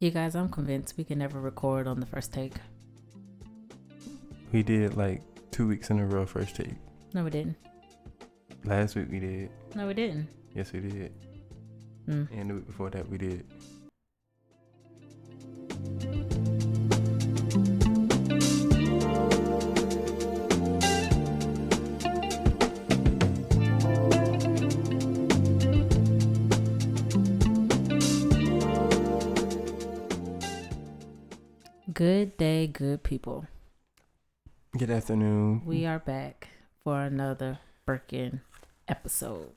You 0.00 0.10
guys, 0.10 0.34
I'm 0.34 0.48
convinced 0.48 0.96
we 0.96 1.04
can 1.04 1.18
never 1.18 1.38
record 1.38 1.86
on 1.86 2.00
the 2.00 2.06
first 2.06 2.32
take. 2.32 2.54
We 4.50 4.62
did 4.62 4.96
like 4.96 5.20
two 5.50 5.68
weeks 5.68 5.90
in 5.90 5.98
a 5.98 6.06
row 6.06 6.24
first 6.24 6.56
take. 6.56 6.72
No, 7.12 7.22
we 7.22 7.28
didn't. 7.28 7.56
Last 8.64 8.96
week 8.96 9.08
we 9.10 9.20
did. 9.20 9.50
No, 9.74 9.86
we 9.86 9.92
didn't. 9.92 10.26
Yes, 10.54 10.72
we 10.72 10.80
did. 10.80 11.12
Mm. 12.08 12.28
And 12.32 12.48
the 12.48 12.54
week 12.54 12.66
before 12.66 12.88
that 12.88 13.06
we 13.10 13.18
did. 13.18 13.44
Good 32.66 33.02
people. 33.02 33.46
Good 34.76 34.90
afternoon. 34.90 35.62
We 35.64 35.86
are 35.86 35.98
back 35.98 36.48
for 36.84 37.00
another 37.00 37.58
freaking 37.88 38.40
episode. 38.86 39.52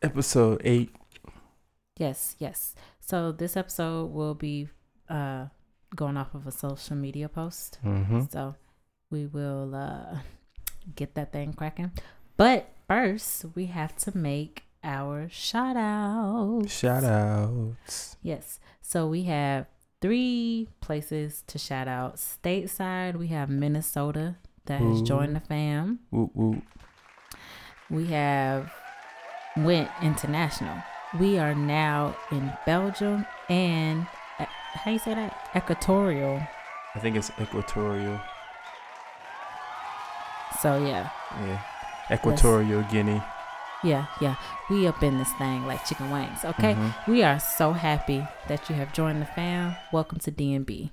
Episode 0.00 0.62
eight. 0.64 0.94
Yes, 1.98 2.36
yes. 2.38 2.74
So 3.00 3.32
this 3.32 3.56
episode 3.56 4.12
will 4.12 4.34
be 4.34 4.68
uh 5.08 5.46
going 5.94 6.16
off 6.16 6.34
of 6.34 6.46
a 6.46 6.52
social 6.52 6.96
media 6.96 7.28
post. 7.28 7.78
Mm-hmm. 7.84 8.22
So 8.30 8.54
we 9.10 9.26
will 9.26 9.74
uh 9.74 10.18
get 10.96 11.14
that 11.16 11.32
thing 11.32 11.52
cracking. 11.52 11.92
But 12.36 12.72
first, 12.88 13.44
we 13.54 13.66
have 13.66 13.96
to 13.96 14.16
make 14.16 14.64
our 14.82 15.28
shout 15.28 15.76
out. 15.76 16.64
Shout 16.68 17.04
outs. 17.04 18.16
Yes. 18.22 18.58
So 18.80 19.06
we 19.06 19.24
have 19.24 19.66
three 20.00 20.68
places 20.80 21.42
to 21.46 21.58
shout 21.58 21.88
out. 21.88 22.16
Stateside, 22.16 23.16
we 23.16 23.28
have 23.28 23.48
Minnesota 23.50 24.36
that 24.66 24.80
has 24.80 25.00
Ooh. 25.00 25.04
joined 25.04 25.36
the 25.36 25.40
fam. 25.40 26.00
Whoop 26.10 26.30
whoop. 26.34 26.62
We 27.88 28.06
have 28.06 28.72
went 29.56 29.90
international. 30.02 30.76
We 31.18 31.38
are 31.38 31.54
now 31.54 32.16
in 32.30 32.52
Belgium 32.66 33.26
and 33.48 34.06
how 34.74 34.92
you 34.92 34.98
say 34.98 35.14
that? 35.14 35.50
Equatorial. 35.56 36.40
I 36.94 36.98
think 37.00 37.16
it's 37.16 37.30
equatorial. 37.40 38.20
So 40.60 40.84
yeah, 40.84 41.10
Yeah. 41.40 41.60
Equatorial 42.12 42.82
Guinea. 42.90 43.22
Yeah, 43.82 44.06
yeah. 44.20 44.36
We 44.68 44.86
up 44.86 45.02
in 45.02 45.18
this 45.18 45.32
thing 45.34 45.66
like 45.66 45.84
chicken 45.84 46.10
wings. 46.10 46.44
Okay. 46.44 46.74
Mhm. 46.74 47.06
We 47.08 47.22
are 47.22 47.40
so 47.40 47.72
happy 47.72 48.26
that 48.48 48.68
you 48.68 48.76
have 48.76 48.92
joined 48.92 49.22
the 49.22 49.26
fam. 49.26 49.76
Welcome 49.92 50.18
to 50.20 50.30
DNB. 50.30 50.90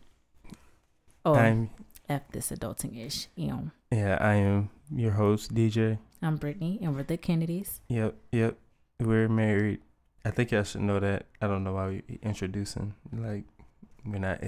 Oh, 1.26 1.36
I'm 1.36 1.70
F 2.08 2.24
this 2.32 2.52
adulting 2.52 2.98
ish. 3.06 3.28
You 3.36 3.48
know, 3.48 3.72
yeah, 3.92 4.18
I 4.22 4.36
am 4.36 4.70
your 4.90 5.12
host, 5.12 5.54
DJ. 5.54 6.00
I'm 6.22 6.38
Brittany 6.38 6.80
and 6.82 6.96
we're 6.96 7.04
the 7.04 7.18
Kennedys. 7.18 7.82
Yep, 7.90 8.16
yep. 8.32 8.58
We're 9.00 9.30
married. 9.30 9.82
I 10.26 10.32
think 10.32 10.52
y'all 10.52 10.64
should 10.64 10.82
know 10.82 11.00
that. 11.00 11.28
I 11.42 11.48
don't 11.48 11.64
know 11.64 11.74
why 11.74 11.88
we're 11.88 12.20
introducing. 12.24 12.96
Like 13.12 13.44
we're 14.06 14.20
not, 14.20 14.42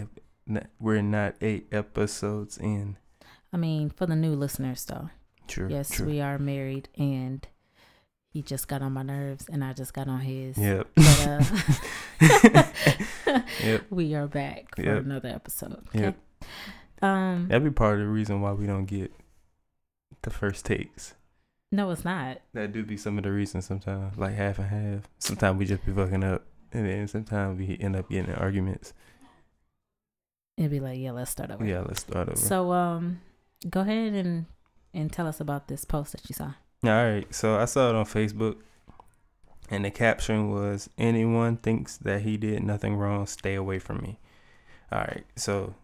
not 0.47 0.67
we're 0.79 1.01
not 1.01 1.35
eight 1.41 1.67
episodes 1.71 2.57
in. 2.57 2.97
I 3.51 3.57
mean, 3.57 3.89
for 3.89 4.05
the 4.05 4.15
new 4.15 4.33
listeners 4.35 4.85
though. 4.85 5.09
True. 5.47 5.67
yes, 5.69 5.89
true. 5.89 6.05
we 6.05 6.21
are 6.21 6.37
married 6.37 6.89
and 6.95 7.45
he 8.31 8.41
just 8.41 8.67
got 8.67 8.81
on 8.81 8.91
my 8.93 9.01
nerves 9.03 9.47
and 9.51 9.63
I 9.63 9.73
just 9.73 9.93
got 9.93 10.07
on 10.07 10.21
his. 10.21 10.57
Yep. 10.57 10.87
But 10.95 11.27
uh 11.27 11.43
Yep. 13.63 13.85
we 13.89 14.13
are 14.15 14.27
back 14.27 14.75
for 14.75 14.83
Yep. 14.83 15.03
another 15.05 15.29
episode. 15.29 15.83
Okay. 15.89 15.99
Yep. 15.99 16.17
Um 17.01 17.47
That'd 17.47 17.63
be 17.63 17.71
part 17.71 17.95
of 17.95 17.99
the 18.05 18.07
reason 18.11 18.41
why 18.41 18.51
we 18.53 18.65
don't 18.67 18.85
get 18.85 19.11
the 20.21 20.29
first 20.29 20.65
takes. 20.65 21.15
no 21.71 21.89
it's 21.91 22.03
not. 22.05 22.39
That 22.53 22.71
do 22.73 22.83
be 22.83 22.97
some 22.97 23.17
of 23.17 23.23
the 23.23 23.31
reasons 23.31 23.65
sometimes, 23.65 24.17
like 24.17 24.33
half 24.35 24.59
and 24.59 24.67
half. 24.67 25.09
Sometimes 25.19 25.57
we 25.59 25.65
just 25.65 25.85
be 25.85 25.91
fucking 25.93 26.23
up, 26.23 26.43
and 26.73 26.85
then 26.85 27.07
sometimes 27.07 27.57
we 27.59 27.77
end 27.79 27.95
up 27.95 28.09
getting 28.09 28.29
in 28.31 28.35
arguments. 28.35 28.93
It'd 30.57 30.71
be 30.71 30.79
like, 30.81 30.99
yeah, 30.99 31.11
let's 31.11 31.31
start 31.31 31.51
over. 31.51 31.65
Yeah, 31.65 31.81
let's 31.81 32.01
start 32.01 32.27
over. 32.27 32.37
So 32.37 32.71
um 32.73 33.21
go 33.69 33.81
ahead 33.81 34.13
and 34.13 34.45
and 34.93 35.11
tell 35.11 35.27
us 35.27 35.39
about 35.39 35.67
this 35.67 35.85
post 35.85 36.11
that 36.13 36.27
you 36.29 36.33
saw. 36.35 36.53
All 36.83 36.91
right, 36.91 37.33
so 37.35 37.57
I 37.57 37.65
saw 37.65 37.89
it 37.89 37.95
on 37.95 38.05
Facebook, 38.05 38.57
and 39.69 39.83
the 39.83 39.91
caption 39.91 40.49
was, 40.49 40.89
"Anyone 40.97 41.57
thinks 41.57 41.97
that 41.97 42.21
he 42.21 42.37
did 42.37 42.63
nothing 42.63 42.95
wrong, 42.95 43.27
stay 43.27 43.55
away 43.55 43.79
from 43.79 43.97
me." 43.97 44.19
All 44.91 44.99
right, 44.99 45.25
so 45.35 45.75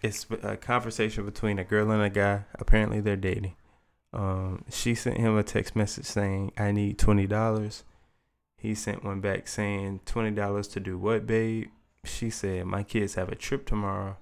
it's 0.00 0.26
a 0.42 0.56
conversation 0.56 1.24
between 1.24 1.58
a 1.58 1.64
girl 1.64 1.90
and 1.90 2.02
a 2.02 2.08
guy. 2.10 2.44
Apparently, 2.54 3.00
they're 3.00 3.16
dating. 3.16 3.56
Um, 4.12 4.64
she 4.70 4.94
sent 4.94 5.16
him 5.16 5.36
a 5.36 5.42
text 5.42 5.74
message 5.74 6.04
saying, 6.04 6.52
"I 6.56 6.70
need 6.70 6.98
twenty 6.98 7.26
dollars." 7.26 7.84
He 8.56 8.76
sent 8.76 9.02
one 9.02 9.20
back 9.20 9.48
saying, 9.48 10.02
20 10.06 10.30
dollars 10.30 10.68
to 10.68 10.78
do 10.78 10.96
what, 10.96 11.26
babe?" 11.26 11.68
She 12.04 12.30
said, 12.30 12.66
"My 12.66 12.84
kids 12.84 13.16
have 13.16 13.28
a 13.28 13.34
trip 13.34 13.66
tomorrow, 13.66 14.18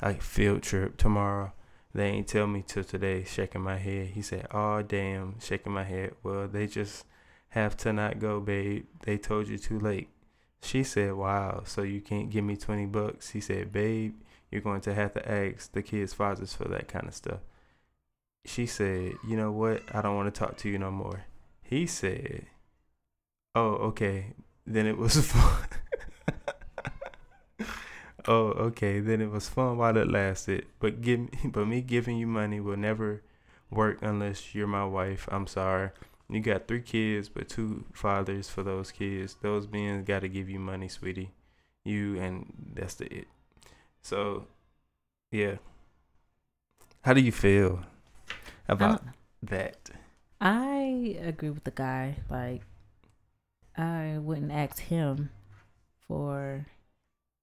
a 0.00 0.12
field 0.14 0.62
trip 0.62 0.98
tomorrow." 0.98 1.52
They 1.94 2.08
ain't 2.08 2.28
tell 2.28 2.46
me 2.46 2.62
till 2.66 2.84
today, 2.84 3.24
shaking 3.24 3.62
my 3.62 3.78
head. 3.78 4.08
He 4.08 4.22
said, 4.22 4.46
Oh, 4.50 4.82
damn, 4.82 5.40
shaking 5.40 5.72
my 5.72 5.84
head. 5.84 6.14
Well, 6.22 6.46
they 6.46 6.66
just 6.66 7.06
have 7.50 7.76
to 7.78 7.92
not 7.92 8.18
go, 8.18 8.40
babe. 8.40 8.86
They 9.02 9.16
told 9.18 9.48
you 9.48 9.58
too 9.58 9.78
late. 9.78 10.08
She 10.62 10.84
said, 10.84 11.14
Wow, 11.14 11.62
so 11.64 11.82
you 11.82 12.00
can't 12.00 12.30
give 12.30 12.44
me 12.44 12.56
20 12.56 12.86
bucks? 12.86 13.30
He 13.30 13.40
said, 13.40 13.72
Babe, 13.72 14.14
you're 14.50 14.60
going 14.60 14.80
to 14.82 14.94
have 14.94 15.14
to 15.14 15.30
ask 15.30 15.72
the 15.72 15.82
kids' 15.82 16.12
fathers 16.12 16.54
for 16.54 16.64
that 16.68 16.88
kind 16.88 17.06
of 17.08 17.14
stuff. 17.14 17.40
She 18.44 18.66
said, 18.66 19.14
You 19.26 19.36
know 19.36 19.50
what? 19.52 19.82
I 19.94 20.02
don't 20.02 20.16
want 20.16 20.32
to 20.32 20.38
talk 20.38 20.56
to 20.58 20.68
you 20.68 20.78
no 20.78 20.90
more. 20.90 21.24
He 21.62 21.86
said, 21.86 22.46
Oh, 23.54 23.72
okay. 23.90 24.34
Then 24.66 24.86
it 24.86 24.98
was 24.98 25.26
fun. 25.32 25.66
Oh, 28.28 28.50
okay. 28.68 29.00
Then 29.00 29.20
it 29.20 29.30
was 29.30 29.48
fun 29.48 29.78
while 29.78 29.96
it 29.96 30.08
lasted. 30.08 30.66
But 30.78 31.00
give 31.00 31.28
but 31.44 31.66
me 31.66 31.80
giving 31.80 32.18
you 32.18 32.28
money 32.28 32.60
will 32.60 32.76
never 32.76 33.22
work 33.70 33.98
unless 34.02 34.54
you're 34.54 34.68
my 34.68 34.84
wife. 34.84 35.28
I'm 35.32 35.46
sorry. 35.46 35.90
You 36.30 36.40
got 36.40 36.68
three 36.68 36.82
kids, 36.82 37.28
but 37.30 37.48
two 37.48 37.86
fathers 37.92 38.50
for 38.50 38.62
those 38.62 38.92
kids. 38.92 39.36
Those 39.40 39.66
men 39.66 40.04
got 40.04 40.20
to 40.20 40.28
give 40.28 40.48
you 40.50 40.60
money, 40.60 40.88
sweetie. 40.88 41.32
You 41.84 42.20
and 42.20 42.52
that's 42.74 42.94
the 42.94 43.06
it. 43.12 43.28
So, 44.02 44.46
yeah. 45.32 45.56
How 47.02 47.14
do 47.14 47.22
you 47.22 47.32
feel 47.32 47.80
about 48.68 49.02
that? 49.42 49.90
I 50.40 51.16
agree 51.22 51.50
with 51.50 51.64
the 51.64 51.70
guy. 51.70 52.16
Like 52.28 52.62
I 53.76 54.18
wouldn't 54.18 54.52
ask 54.52 54.78
him 54.78 55.30
for 56.06 56.66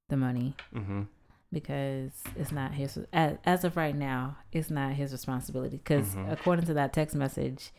the 0.09 0.17
money 0.17 0.53
Mm-hmm. 0.73 1.03
because 1.51 2.11
it's 2.35 2.51
not 2.51 2.73
his 2.73 2.97
as, 3.13 3.37
as 3.45 3.63
of 3.63 3.75
right 3.77 3.95
now 3.95 4.37
it's 4.51 4.69
not 4.69 4.93
his 4.93 5.11
responsibility 5.11 5.77
because 5.77 6.15
Mhm. 6.15 6.31
according 6.31 6.65
to 6.65 6.73
that 6.73 6.93
text 6.93 7.15
message 7.15 7.71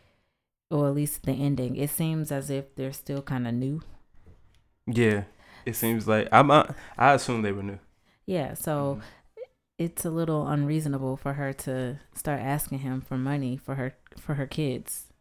or 0.70 0.88
at 0.88 0.94
least 0.94 1.22
the 1.24 1.32
ending 1.32 1.76
it 1.76 1.90
seems 1.90 2.32
as 2.32 2.50
if 2.50 2.74
they're 2.74 2.92
still 2.92 3.22
kind 3.22 3.46
of 3.46 3.54
new 3.54 3.80
Yeah. 4.86 5.24
It 5.64 5.74
seems 5.74 6.06
like 6.06 6.28
I'm. 6.30 6.50
Uh, 6.50 6.64
I 6.96 7.12
assume 7.14 7.42
they 7.42 7.52
were 7.52 7.62
new. 7.62 7.78
yeah 8.24 8.54
so 8.54 9.00
it's 9.78 10.04
a 10.04 10.10
little 10.10 10.48
unreasonable 10.48 11.16
for 11.16 11.34
her 11.34 11.52
to 11.52 11.98
start 12.14 12.40
asking 12.40 12.78
him 12.80 13.00
for 13.00 13.16
money 13.18 13.56
for 13.56 13.74
her 13.76 13.94
for 14.18 14.34
her 14.34 14.46
kids 14.46 15.12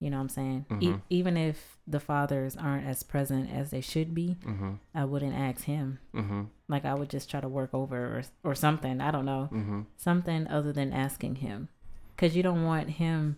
you 0.00 0.10
know 0.10 0.18
what 0.18 0.22
i'm 0.24 0.28
saying 0.28 0.66
e- 0.80 0.88
Mhm. 0.90 1.00
even 1.08 1.36
if 1.36 1.75
the 1.86 2.00
fathers 2.00 2.56
aren't 2.56 2.86
as 2.86 3.02
present 3.02 3.48
as 3.52 3.70
they 3.70 3.80
should 3.80 4.14
be 4.14 4.36
Mm-hmm. 4.44 4.72
i 4.94 5.04
wouldn't 5.04 5.34
ask 5.34 5.64
him 5.64 5.98
Mm-hmm. 6.14 6.42
like 6.68 6.84
i 6.84 6.94
would 6.94 7.08
just 7.10 7.30
try 7.30 7.40
to 7.40 7.48
work 7.48 7.70
over 7.72 7.96
or, 8.18 8.22
or 8.50 8.54
something 8.54 9.00
i 9.00 9.10
don't 9.10 9.24
know 9.24 9.48
Mm-hmm. 9.52 9.82
something 9.96 10.46
other 10.48 10.72
than 10.72 10.92
asking 10.92 11.36
him 11.36 11.68
because 12.14 12.34
you 12.36 12.42
don't 12.42 12.64
want 12.64 12.90
him 12.90 13.36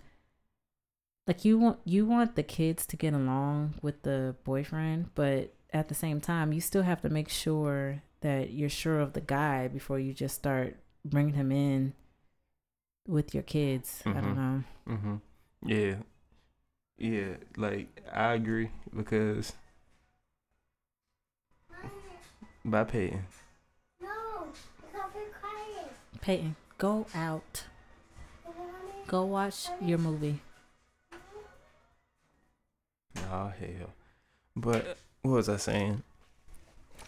like 1.27 1.45
you 1.45 1.59
want 1.59 1.79
you 1.85 2.07
want 2.07 2.37
the 2.37 2.43
kids 2.43 2.87
to 2.87 2.97
get 2.97 3.13
along 3.13 3.75
with 3.83 4.03
the 4.03 4.35
boyfriend 4.45 5.11
but 5.15 5.53
at 5.73 5.89
the 5.89 5.95
same 5.95 6.21
time 6.21 6.53
you 6.53 6.61
still 6.61 6.83
have 6.83 7.03
to 7.03 7.11
make 7.11 7.29
sure 7.29 8.03
that 8.23 8.51
you're 8.53 8.69
sure 8.71 8.99
of 9.01 9.13
the 9.13 9.21
guy 9.21 9.69
before 9.69 9.99
you 9.99 10.13
just 10.15 10.35
start 10.35 10.77
bringing 11.05 11.35
him 11.35 11.53
in 11.53 11.93
with 13.07 13.35
your 13.35 13.43
kids 13.43 14.03
i 14.07 14.13
don't 14.13 14.37
know 14.37 14.65
Mm-hmm. 14.89 15.17
Yeah. 15.67 15.97
Yeah, 16.99 17.37
like 17.57 17.89
I 18.13 18.35
agree 18.35 18.71
because 18.95 19.53
by 22.65 22.85
Peyton. 22.85 23.25
No, 24.03 24.09
stop 24.91 25.15
it 25.15 25.33
quiet. 25.41 25.93
peyton 26.21 26.57
go 26.77 27.07
out 27.15 27.65
go 29.07 29.25
watch 29.25 29.69
your 29.81 29.99
movie 29.99 30.41
Oh 33.31 33.53
hell. 33.59 33.91
But 34.57 34.97
what 35.23 35.33
was 35.33 35.49
I 35.49 35.57
saying? 35.57 36.03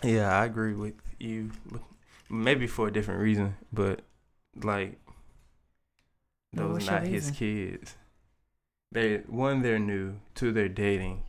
Yeah, 0.03 0.39
I 0.39 0.45
agree 0.45 0.75
with 0.75 0.95
you. 1.19 1.51
Maybe 2.29 2.67
for 2.67 2.89
a 2.89 2.93
different 2.93 3.21
reason, 3.21 3.57
but 3.73 4.03
like 4.63 4.99
those 6.53 6.73
what's 6.73 6.89
are 6.89 7.01
not 7.01 7.07
his 7.07 7.31
kids. 7.31 7.97
They 8.93 9.19
one, 9.19 9.63
they're 9.63 9.79
new. 9.79 10.17
Two, 10.35 10.53
they're 10.53 10.69
dating. 10.69 11.23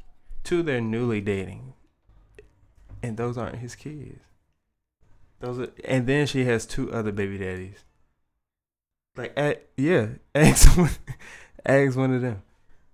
Two, 0.44 0.64
they're 0.64 0.82
newly 0.82 1.22
dating, 1.22 1.74
and 3.04 3.18
those 3.18 3.38
aren't 3.38 3.60
his 3.60 3.76
kids. 3.76 4.22
Those 5.40 5.60
are, 5.60 5.68
and 5.86 6.08
then 6.08 6.26
she 6.26 6.46
has 6.46 6.66
two 6.66 6.92
other 6.92 7.12
baby 7.12 7.38
daddies. 7.38 7.84
Like, 9.16 9.38
a 9.38 9.58
yeah, 9.78 10.08
ask 10.36 10.78
one, 10.78 10.90
ask 11.66 11.98
one 11.98 12.14
of 12.14 12.22
them. 12.22 12.42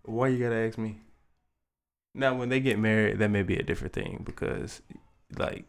Why 0.03 0.29
you 0.29 0.43
gotta 0.43 0.55
ask 0.55 0.77
me? 0.77 0.99
Now, 2.13 2.33
when 2.33 2.49
they 2.49 2.59
get 2.59 2.79
married, 2.79 3.19
that 3.19 3.29
may 3.29 3.43
be 3.43 3.57
a 3.57 3.63
different 3.63 3.93
thing 3.93 4.23
because, 4.25 4.81
like, 5.37 5.65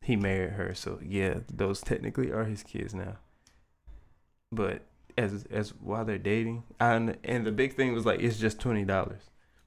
he 0.00 0.16
married 0.16 0.52
her, 0.52 0.74
so 0.74 0.98
yeah, 1.04 1.40
those 1.52 1.80
technically 1.82 2.32
are 2.32 2.44
his 2.44 2.62
kids 2.62 2.94
now. 2.94 3.18
But 4.50 4.87
as 5.18 5.44
as 5.50 5.70
while 5.80 6.04
they're 6.04 6.18
dating, 6.18 6.64
and 6.80 7.16
and 7.24 7.46
the 7.46 7.52
big 7.52 7.74
thing 7.74 7.92
was 7.92 8.06
like 8.06 8.20
it's 8.20 8.38
just 8.38 8.60
twenty 8.60 8.84
dollars, 8.84 9.22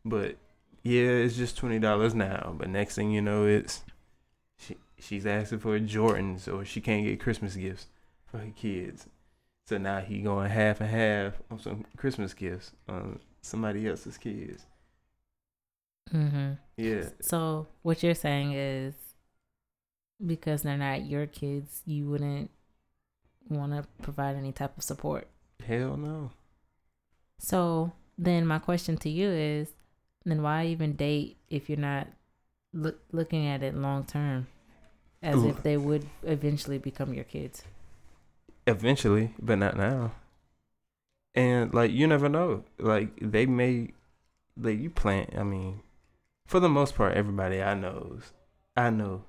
but 0.05 0.37
yeah, 0.83 1.01
it's 1.01 1.35
just 1.35 1.57
twenty 1.57 1.79
dollars 1.79 2.15
now. 2.15 2.55
But 2.57 2.69
next 2.69 2.95
thing 2.95 3.11
you 3.11 3.21
know, 3.21 3.45
it's 3.45 3.83
she 4.57 4.77
she's 4.99 5.25
asking 5.25 5.59
for 5.59 5.79
Jordans 5.79 6.51
or 6.51 6.65
she 6.65 6.81
can't 6.81 7.05
get 7.05 7.19
Christmas 7.19 7.55
gifts 7.55 7.87
for 8.25 8.39
her 8.39 8.51
kids. 8.55 9.07
So 9.67 9.77
now 9.77 9.99
he 9.99 10.21
going 10.21 10.49
half 10.49 10.81
and 10.81 10.89
half 10.89 11.33
on 11.51 11.59
some 11.59 11.85
Christmas 11.97 12.33
gifts 12.33 12.71
on 12.89 13.19
somebody 13.41 13.87
else's 13.87 14.17
kids. 14.17 14.65
Mm-hmm. 16.13 16.53
Yeah, 16.77 17.09
So 17.21 17.67
what 17.83 18.03
you're 18.03 18.15
saying 18.15 18.53
is 18.53 18.95
because 20.25 20.63
they're 20.63 20.77
not 20.77 21.05
your 21.05 21.25
kids, 21.27 21.81
you 21.85 22.07
wouldn't 22.09 22.51
want 23.49 23.71
to 23.73 23.87
provide 24.01 24.35
any 24.35 24.51
type 24.51 24.77
of 24.77 24.83
support. 24.83 25.27
Hell 25.63 25.97
no. 25.97 26.31
So 27.39 27.91
then 28.17 28.45
my 28.45 28.59
question 28.59 28.97
to 28.97 29.09
you 29.09 29.29
is, 29.29 29.73
then 30.25 30.41
why 30.41 30.65
even 30.67 30.95
date 30.95 31.37
if 31.49 31.69
you're 31.69 31.77
not 31.77 32.07
look, 32.73 32.99
looking 33.11 33.47
at 33.47 33.63
it 33.63 33.75
long 33.75 34.03
term, 34.03 34.47
as 35.21 35.37
Ooh. 35.37 35.49
if 35.49 35.63
they 35.63 35.77
would 35.77 36.05
eventually 36.23 36.77
become 36.77 37.13
your 37.13 37.23
kids? 37.23 37.63
Eventually, 38.67 39.33
but 39.41 39.57
not 39.57 39.75
now. 39.77 40.11
And 41.33 41.73
like 41.73 41.91
you 41.91 42.07
never 42.07 42.29
know. 42.29 42.65
Like 42.77 43.09
they 43.21 43.45
may 43.45 43.89
like 44.57 44.79
you 44.79 44.89
plan 44.89 45.27
I 45.37 45.43
mean, 45.43 45.81
for 46.45 46.59
the 46.59 46.69
most 46.69 46.95
part 46.95 47.15
everybody 47.15 47.61
I 47.61 47.73
knows 47.73 48.31
I 48.75 48.89
know 48.89 49.23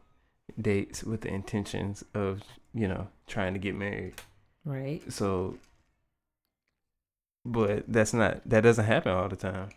dates 0.60 1.02
with 1.04 1.22
the 1.22 1.28
intentions 1.28 2.04
of, 2.14 2.42
you 2.74 2.88
know, 2.88 3.08
trying 3.26 3.54
to 3.54 3.58
get 3.58 3.74
married. 3.74 4.14
Right. 4.64 5.00
So 5.10 5.58
but 7.44 7.84
that's 7.88 8.12
not 8.14 8.40
that 8.48 8.60
doesn't 8.62 8.84
happen 8.84 9.12
all 9.12 9.28
the 9.28 9.36
time. 9.36 9.70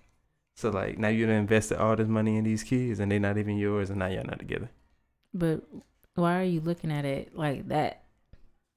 So 0.56 0.69
like 0.69 0.97
now 0.97 1.09
you 1.09 1.25
done 1.25 1.35
invested 1.35 1.77
all 1.77 1.95
this 1.95 2.07
money 2.07 2.38
in 2.38 2.44
these 2.44 2.63
kids 2.63 3.00
and 3.00 3.12
they're 3.12 3.19
not 3.19 3.38
even 3.38 3.57
yours 3.57 3.89
and 3.89 4.00
now 4.00 4.07
y'all 4.07 4.23
not 4.23 4.39
together. 4.39 4.69
But 5.33 5.62
why 6.15 6.39
are 6.39 6.44
you 6.44 6.62
looking 6.62 6.91
at 6.91 7.03
it 7.06 7.35
like 7.35 7.67
that? 7.67 8.03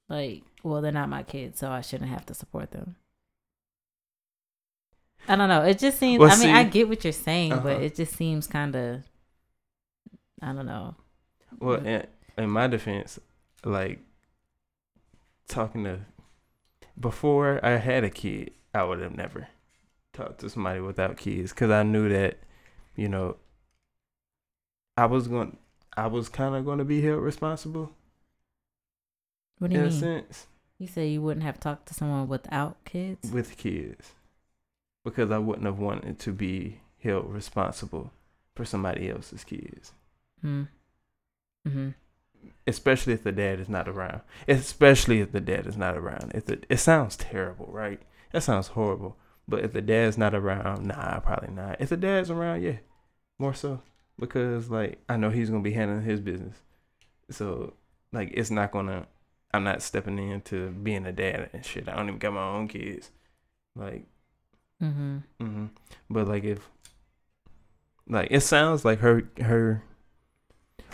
Like, 0.09 0.43
well, 0.63 0.81
they're 0.81 0.91
not 0.91 1.07
my 1.07 1.23
kids, 1.23 1.59
so 1.59 1.69
I 1.69 1.81
shouldn't 1.81 2.09
have 2.09 2.25
to 2.25 2.33
support 2.33 2.71
them. 2.71 2.95
I 5.27 5.35
don't 5.35 5.49
know. 5.49 5.61
It 5.63 5.77
just 5.79 5.99
seems. 5.99 6.19
Well, 6.19 6.31
I 6.31 6.37
mean, 6.39 6.55
I 6.55 6.63
get 6.63 6.89
what 6.89 7.03
you're 7.03 7.13
saying, 7.13 7.51
but 7.51 7.75
Uh-huh. 7.75 7.81
it 7.83 7.95
just 7.95 8.15
seems 8.15 8.47
kind 8.47 8.75
of. 8.75 9.03
I 10.41 10.53
don't 10.53 10.65
know. 10.65 10.95
Well, 11.59 11.77
But- 11.77 11.85
in, 11.85 12.07
in 12.45 12.49
my 12.49 12.67
defense, 12.67 13.19
like 13.63 13.99
talking 15.47 15.83
to 15.83 15.99
before 16.99 17.63
I 17.63 17.77
had 17.77 18.03
a 18.03 18.09
kid, 18.09 18.51
I 18.73 18.83
would 18.83 18.99
have 19.01 19.15
never 19.15 19.47
talked 20.13 20.39
to 20.41 20.49
somebody 20.49 20.79
without 20.81 21.17
kids 21.17 21.51
because 21.51 21.71
I 21.71 21.83
knew 21.83 22.09
that, 22.09 22.39
you 22.95 23.09
know, 23.09 23.37
I 24.97 25.05
was 25.05 25.27
going, 25.27 25.57
I 25.97 26.07
was 26.07 26.29
kind 26.29 26.55
of 26.55 26.65
going 26.65 26.79
to 26.79 26.85
be 26.85 27.01
held 27.01 27.21
responsible 27.23 27.91
What 29.59 29.71
do 29.71 29.75
in 29.75 29.81
you 29.81 29.87
a 29.87 29.91
mean? 29.91 29.91
sense 29.91 30.47
You 30.77 30.87
say 30.87 31.07
you 31.07 31.21
wouldn't 31.21 31.45
have 31.45 31.59
talked 31.59 31.87
to 31.87 31.93
someone 31.93 32.27
without 32.27 32.83
kids? 32.85 33.31
with 33.31 33.57
kids 33.57 34.13
because 35.03 35.31
I 35.31 35.37
wouldn't 35.37 35.65
have 35.65 35.79
wanted 35.79 36.19
to 36.19 36.31
be 36.33 36.81
held 37.01 37.29
responsible 37.31 38.11
for 38.55 38.65
somebody 38.65 39.09
else's 39.09 39.43
kids. 39.43 39.93
Hmm. 40.41 40.63
Hmm. 41.67 41.89
especially 42.67 43.13
if 43.13 43.23
the 43.23 43.31
dad 43.31 43.59
is 43.59 43.69
not 43.69 43.87
around. 43.89 44.21
Especially 44.47 45.19
if 45.21 45.31
the 45.31 45.41
dad 45.41 45.67
is 45.67 45.77
not 45.77 45.97
around. 45.97 46.31
If 46.33 46.45
the, 46.45 46.61
it 46.69 46.77
sounds 46.77 47.15
terrible, 47.17 47.67
right? 47.71 48.01
That 48.31 48.43
sounds 48.43 48.67
horrible. 48.67 49.17
But 49.47 49.63
if 49.63 49.73
the 49.73 49.81
dad's 49.81 50.17
not 50.17 50.35
around, 50.35 50.85
nah, 50.85 51.19
probably 51.19 51.49
not. 51.53 51.81
If 51.81 51.89
the 51.89 51.97
dad's 51.97 52.29
around, 52.29 52.61
yeah, 52.61 52.77
more 53.39 53.53
so 53.53 53.81
because 54.19 54.69
like 54.69 54.99
I 55.09 55.17
know 55.17 55.29
he's 55.29 55.49
gonna 55.49 55.63
be 55.63 55.73
handling 55.73 56.03
his 56.03 56.19
business, 56.19 56.57
so 57.31 57.73
like 58.11 58.31
it's 58.33 58.51
not 58.51 58.71
gonna. 58.71 59.07
I'm 59.51 59.63
not 59.63 59.81
stepping 59.81 60.19
into 60.19 60.69
being 60.69 61.07
a 61.07 61.11
dad 61.11 61.49
and 61.53 61.65
shit. 61.65 61.89
I 61.89 61.95
don't 61.95 62.07
even 62.07 62.19
got 62.19 62.33
my 62.33 62.43
own 62.47 62.67
kids, 62.67 63.09
like. 63.75 64.05
Hmm. 64.79 65.17
hmm 65.39 65.65
But 66.09 66.27
like 66.27 66.43
if 66.45 66.69
like 68.07 68.29
it 68.31 68.41
sounds 68.41 68.85
like 68.85 68.99
her 68.99 69.23
her 69.41 69.83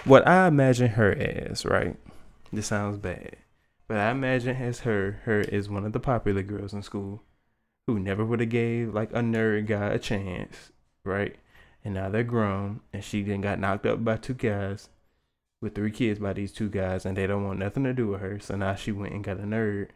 what 0.05 0.27
I 0.27 0.47
imagine 0.47 0.89
her 0.89 1.11
as, 1.11 1.65
right? 1.65 1.95
This 2.51 2.67
sounds 2.67 2.97
bad. 2.97 3.37
But 3.87 3.97
I 3.97 4.11
imagine 4.11 4.55
as 4.57 4.81
her 4.81 5.21
her 5.25 5.41
is 5.41 5.69
one 5.69 5.85
of 5.85 5.93
the 5.93 5.99
popular 5.99 6.41
girls 6.41 6.73
in 6.73 6.81
school 6.81 7.21
who 7.87 7.99
never 7.99 8.25
would 8.25 8.39
have 8.39 8.49
gave 8.49 8.93
like 8.93 9.11
a 9.11 9.19
nerd 9.19 9.67
guy 9.67 9.87
a 9.87 9.99
chance, 9.99 10.71
right? 11.03 11.35
And 11.83 11.93
now 11.93 12.09
they're 12.09 12.23
grown 12.23 12.81
and 12.91 13.03
she 13.03 13.21
then 13.21 13.41
got 13.41 13.59
knocked 13.59 13.85
up 13.85 14.03
by 14.03 14.17
two 14.17 14.33
guys 14.33 14.89
with 15.61 15.75
three 15.75 15.91
kids 15.91 16.19
by 16.19 16.33
these 16.33 16.51
two 16.51 16.69
guys 16.69 17.05
and 17.05 17.15
they 17.15 17.27
don't 17.27 17.45
want 17.45 17.59
nothing 17.59 17.83
to 17.83 17.93
do 17.93 18.07
with 18.07 18.21
her. 18.21 18.39
So 18.39 18.55
now 18.55 18.73
she 18.75 18.91
went 18.91 19.13
and 19.13 19.23
got 19.23 19.39
a 19.39 19.43
nerd 19.43 19.89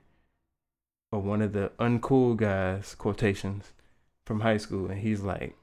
or 1.11 1.19
one 1.19 1.41
of 1.41 1.53
the 1.53 1.71
uncool 1.79 2.37
guys, 2.37 2.93
quotations, 2.93 3.73
from 4.27 4.41
high 4.41 4.57
school 4.57 4.89
and 4.91 4.99
he's 5.01 5.21
like, 5.21 5.55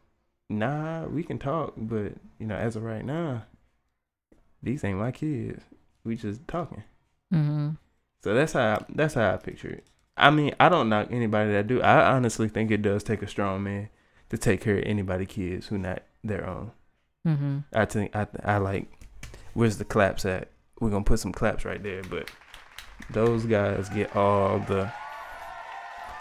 Nah, 0.49 1.07
we 1.07 1.23
can 1.25 1.39
talk, 1.39 1.75
but 1.77 2.13
you 2.39 2.47
know, 2.47 2.57
as 2.57 2.77
of 2.77 2.83
right 2.83 3.05
now, 3.05 3.45
these 4.63 4.85
ain't 4.85 4.99
my 4.99 5.13
kids. 5.13 5.63
We 6.05 6.17
just 6.17 6.47
talking. 6.47 6.85
Hmm. 7.33 7.71
So 8.27 8.35
that's 8.35 8.55
how 8.55 8.61
I, 8.61 8.85
that's 8.89 9.15
how 9.15 9.35
I 9.35 9.37
picture 9.37 9.69
it. 9.69 9.87
I 10.17 10.31
mean, 10.31 10.53
I 10.59 10.69
don't 10.69 10.89
knock 10.89 11.13
anybody 11.13 11.53
that 11.53 11.69
do. 11.69 11.81
I 11.81 12.11
honestly 12.11 12.49
think 12.49 12.73
it 12.73 12.83
does 12.83 13.05
take 13.05 13.23
a 13.23 13.29
strong 13.29 13.63
man 13.63 13.89
to 14.31 14.37
take 14.37 14.61
care 14.61 14.79
of 14.79 14.85
anybody 14.85 15.27
kids 15.27 15.69
who 15.69 15.79
not 15.79 16.03
their 16.25 16.45
own. 16.45 16.73
Hmm. 17.25 17.59
I 17.73 17.85
think 17.85 18.17
I 18.17 18.27
I 18.45 18.57
like 18.57 18.91
where's 19.55 19.79
the 19.79 19.85
claps 19.85 20.25
at? 20.25 20.49
We're 20.81 20.91
gonna 20.91 21.05
put 21.05 21.21
some 21.21 21.31
claps 21.31 21.65
right 21.65 21.81
there, 21.81 22.03
but 22.03 22.29
those 23.11 23.47
guys 23.47 23.89
get 23.91 24.17
all 24.17 24.59
the 24.59 24.93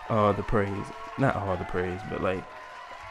all 0.08 0.32
the 0.32 0.44
praise. 0.44 0.86
Not 1.18 1.36
all 1.36 1.58
the 1.58 1.66
praise, 1.66 2.02
but 2.08 2.22
like, 2.22 2.44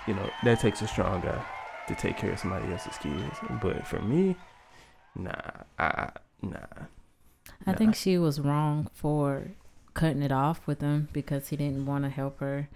you 0.07 0.15
know, 0.15 0.31
that 0.45 0.61
takes 0.61 0.83
a 0.83 0.87
strong 0.87 1.21
guy 1.21 1.45
to 1.89 1.97
take 1.97 2.17
care 2.17 2.31
of 2.31 2.39
somebody 2.39 2.71
else's 2.71 2.97
kids. 2.99 3.39
But 3.61 3.89
for 3.89 4.01
me, 4.03 4.37
nah, 5.17 5.33
I 5.81 6.11
nah. 6.43 6.87
I 7.67 7.73
Nah. 7.73 7.77
think 7.79 7.95
she 7.95 8.19
was 8.19 8.41
wrong 8.41 8.89
for 8.93 9.49
cutting 9.95 10.23
it 10.23 10.33
off 10.33 10.67
with 10.67 10.81
him 10.81 11.09
because 11.13 11.49
he 11.49 11.57
didn't 11.57 11.87
want 11.87 12.05
to 12.05 12.11
help 12.11 12.41
her. 12.41 12.69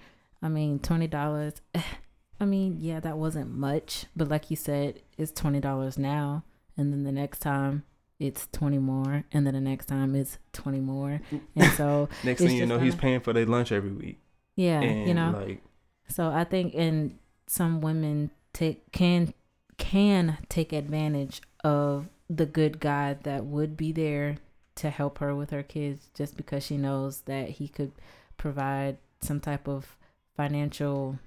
I 0.43 0.49
mean, 0.49 0.79
twenty 0.79 1.07
dollars. 1.07 1.55
I 2.41 2.45
mean, 2.45 2.77
yeah, 2.79 3.01
that 3.01 3.19
wasn't 3.19 3.51
much, 3.53 4.07
but 4.15 4.29
like 4.29 4.49
you 4.51 4.57
said, 4.57 5.01
it's 5.17 5.33
twenty 5.33 5.59
dollars 5.61 5.99
now, 5.99 6.45
and 6.77 6.93
then 6.93 7.03
the 7.05 7.11
next 7.13 7.41
time 7.41 7.83
it's 8.21 8.47
twenty 8.53 8.79
more, 8.79 9.25
and 9.33 9.47
then 9.47 9.55
the 9.55 9.61
next 9.61 9.87
time 9.87 10.15
it's 10.15 10.39
twenty 10.53 10.81
more, 10.81 11.21
and 11.57 11.73
so 11.73 12.09
Next 12.25 12.41
thing 12.43 12.57
you 12.57 12.67
know, 12.67 12.79
he's 12.79 12.93
gonna- 12.95 13.03
paying 13.03 13.21
for 13.21 13.33
their 13.33 13.47
lunch 13.47 13.73
every 13.73 13.91
week. 13.93 14.21
yeah, 14.57 14.81
and 14.81 15.09
you 15.09 15.15
know. 15.15 15.43
like 15.47 15.63
So 16.09 16.29
I 16.31 16.45
think 16.45 16.75
and 16.77 17.19
some 17.49 17.81
women 17.81 18.31
take 18.53 18.91
can 18.93 19.35
can 19.79 20.39
take 20.49 20.73
advantage 20.73 21.41
of 21.65 22.09
the 22.31 22.47
good 22.47 22.79
guy 22.81 23.15
that 23.25 23.45
would 23.47 23.77
be 23.77 23.91
there 23.93 24.37
to 24.79 24.91
help 24.91 25.19
her 25.19 25.35
with 25.35 25.51
her 25.51 25.63
kids 25.65 26.09
just 26.15 26.37
because 26.37 26.65
she 26.65 26.79
knows 26.79 27.23
that 27.23 27.51
he 27.51 27.69
could 27.69 27.93
provide 28.39 28.99
some 29.21 29.41
type 29.41 29.69
of 29.69 29.97
financial 30.37 31.19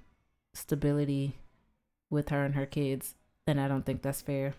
stability 0.54 1.36
with 2.10 2.30
her 2.30 2.44
and 2.44 2.54
her 2.56 2.66
kids 2.66 3.14
and 3.46 3.60
I 3.60 3.68
don't 3.68 3.84
think 3.86 4.02
that's 4.02 4.22
fair. 4.22 4.54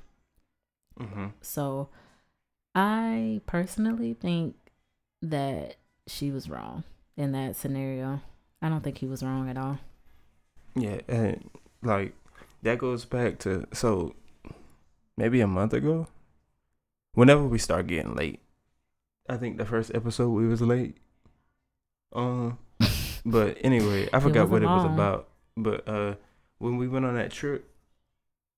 hmm 0.97 1.33
So 1.41 1.89
I 2.75 3.41
personally 3.45 4.13
think 4.15 4.55
that 5.21 5.77
she 6.07 6.31
was 6.31 6.49
wrong 6.49 6.83
in 7.17 7.33
that 7.33 7.55
scenario. 7.55 8.21
I 8.61 8.69
don't 8.69 8.83
think 8.83 8.99
he 8.99 9.07
was 9.07 9.23
wrong 9.23 9.49
at 9.49 9.57
all. 9.57 9.79
Yeah, 10.75 11.01
and 11.07 11.49
like 11.81 12.13
that 12.63 12.77
goes 12.77 13.05
back 13.05 13.39
to 13.39 13.67
so 13.73 14.15
maybe 15.17 15.41
a 15.41 15.47
month 15.47 15.73
ago, 15.73 16.07
whenever 17.13 17.43
we 17.47 17.57
start 17.57 17.87
getting 17.87 18.15
late, 18.15 18.41
I 19.27 19.37
think 19.37 19.57
the 19.57 19.65
first 19.65 19.91
episode 19.93 20.29
we 20.29 20.47
was 20.47 20.61
late. 20.61 20.97
Um, 22.13 22.57
but 23.25 23.57
anyway, 23.61 24.09
I 24.11 24.19
forgot 24.19 24.49
what 24.49 24.61
wasn't 24.61 24.63
it 24.63 24.75
was 24.75 24.83
long. 24.85 24.93
about. 24.93 25.29
But 25.55 25.87
uh, 25.87 26.15
when 26.57 26.77
we 26.77 26.87
went 26.87 27.05
on 27.05 27.15
that 27.15 27.31
trip, 27.31 27.69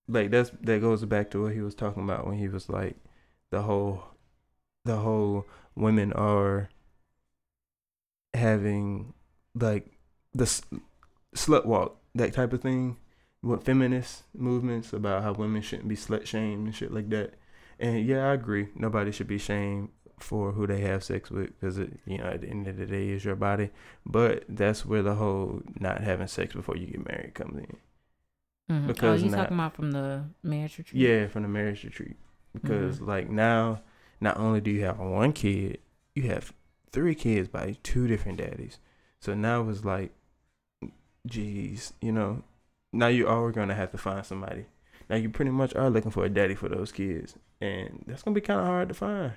like 0.08 0.32
that's 0.32 0.52
that 0.62 0.82
goes 0.82 1.04
back 1.06 1.32
to 1.32 1.44
what 1.44 1.54
he 1.54 1.62
was 1.62 1.76
talking 1.76 2.04
about 2.04 2.28
when 2.28 2.38
he 2.38 2.48
was 2.48 2.70
like 2.70 2.96
the 3.52 3.62
whole, 3.64 4.04
the 4.86 4.98
whole 4.98 5.46
women 5.76 6.14
are 6.14 6.70
having 8.34 9.14
like 9.54 9.92
the 10.34 10.46
slut 11.36 11.66
walk 11.66 11.98
that 12.16 12.34
type 12.34 12.54
of 12.54 12.62
thing. 12.62 12.98
What 13.42 13.64
feminist 13.64 14.24
movements 14.34 14.92
about 14.92 15.22
how 15.22 15.34
women 15.34 15.62
shouldn't 15.62 15.88
be 15.88 15.96
slut 15.96 16.26
shamed 16.26 16.66
and 16.66 16.76
shit 16.76 16.92
like 16.92 17.10
that. 17.10 17.36
And 17.80 18.04
yeah, 18.04 18.30
I 18.30 18.34
agree. 18.34 18.70
Nobody 18.74 19.12
should 19.12 19.28
be 19.28 19.38
shamed 19.38 19.90
for 20.20 20.52
who 20.52 20.66
they 20.68 20.82
have 20.82 21.04
sex 21.04 21.30
with 21.30 21.48
because 21.60 21.78
it, 21.78 22.00
you 22.06 22.18
know, 22.18 22.26
at 22.26 22.42
the 22.42 22.48
end 22.48 22.68
of 22.68 22.78
the 22.78 22.86
day, 22.86 23.10
is 23.10 23.26
your 23.26 23.36
body. 23.36 23.70
But 24.06 24.44
that's 24.48 24.86
where 24.86 25.04
the 25.04 25.16
whole 25.16 25.62
not 25.80 26.02
having 26.02 26.28
sex 26.28 26.54
before 26.54 26.78
you 26.78 26.88
get 26.88 27.08
married 27.08 27.34
comes 27.34 27.58
in. 27.58 27.78
Mhm. 28.72 28.88
Because 28.88 29.22
oh, 29.22 29.26
you 29.26 29.32
talking 29.32 29.56
about 29.56 29.76
from 29.76 29.92
the 29.92 30.24
marriage 30.44 30.78
retreat? 30.78 31.02
Yeah, 31.02 31.28
from 31.28 31.44
the 31.44 31.50
marriage 31.50 31.84
retreat. 31.84 32.16
Because 32.54 33.02
like 33.02 33.30
now, 33.30 33.82
not 34.22 34.38
only 34.38 34.62
do 34.62 34.72
you 34.72 34.86
have 34.86 35.00
one 35.00 35.34
kid, 35.34 35.80
you 36.16 36.24
have 36.24 36.54
three 36.92 37.16
kids 37.16 37.48
by 37.50 37.78
two 37.84 38.08
different 38.08 38.38
daddies. 38.38 38.80
So 39.20 39.34
now 39.34 39.68
it's 39.70 39.84
like, 39.84 40.12
geez, 41.28 41.94
you 42.02 42.12
know, 42.12 42.44
now 42.94 43.08
you 43.08 43.28
are 43.28 43.52
gonna 43.52 43.76
have 43.76 43.92
to 43.92 43.98
find 43.98 44.26
somebody. 44.26 44.66
Now 45.10 45.18
you 45.18 45.30
pretty 45.30 45.52
much 45.52 45.76
are 45.76 45.90
looking 45.90 46.12
for 46.12 46.26
a 46.26 46.30
daddy 46.30 46.56
for 46.56 46.70
those 46.70 46.92
kids, 46.92 47.36
and 47.62 48.04
that's 48.08 48.24
gonna 48.24 48.34
be 48.36 48.42
kind 48.42 48.62
of 48.62 48.66
hard 48.66 48.88
to 48.90 48.94
find. 48.96 49.34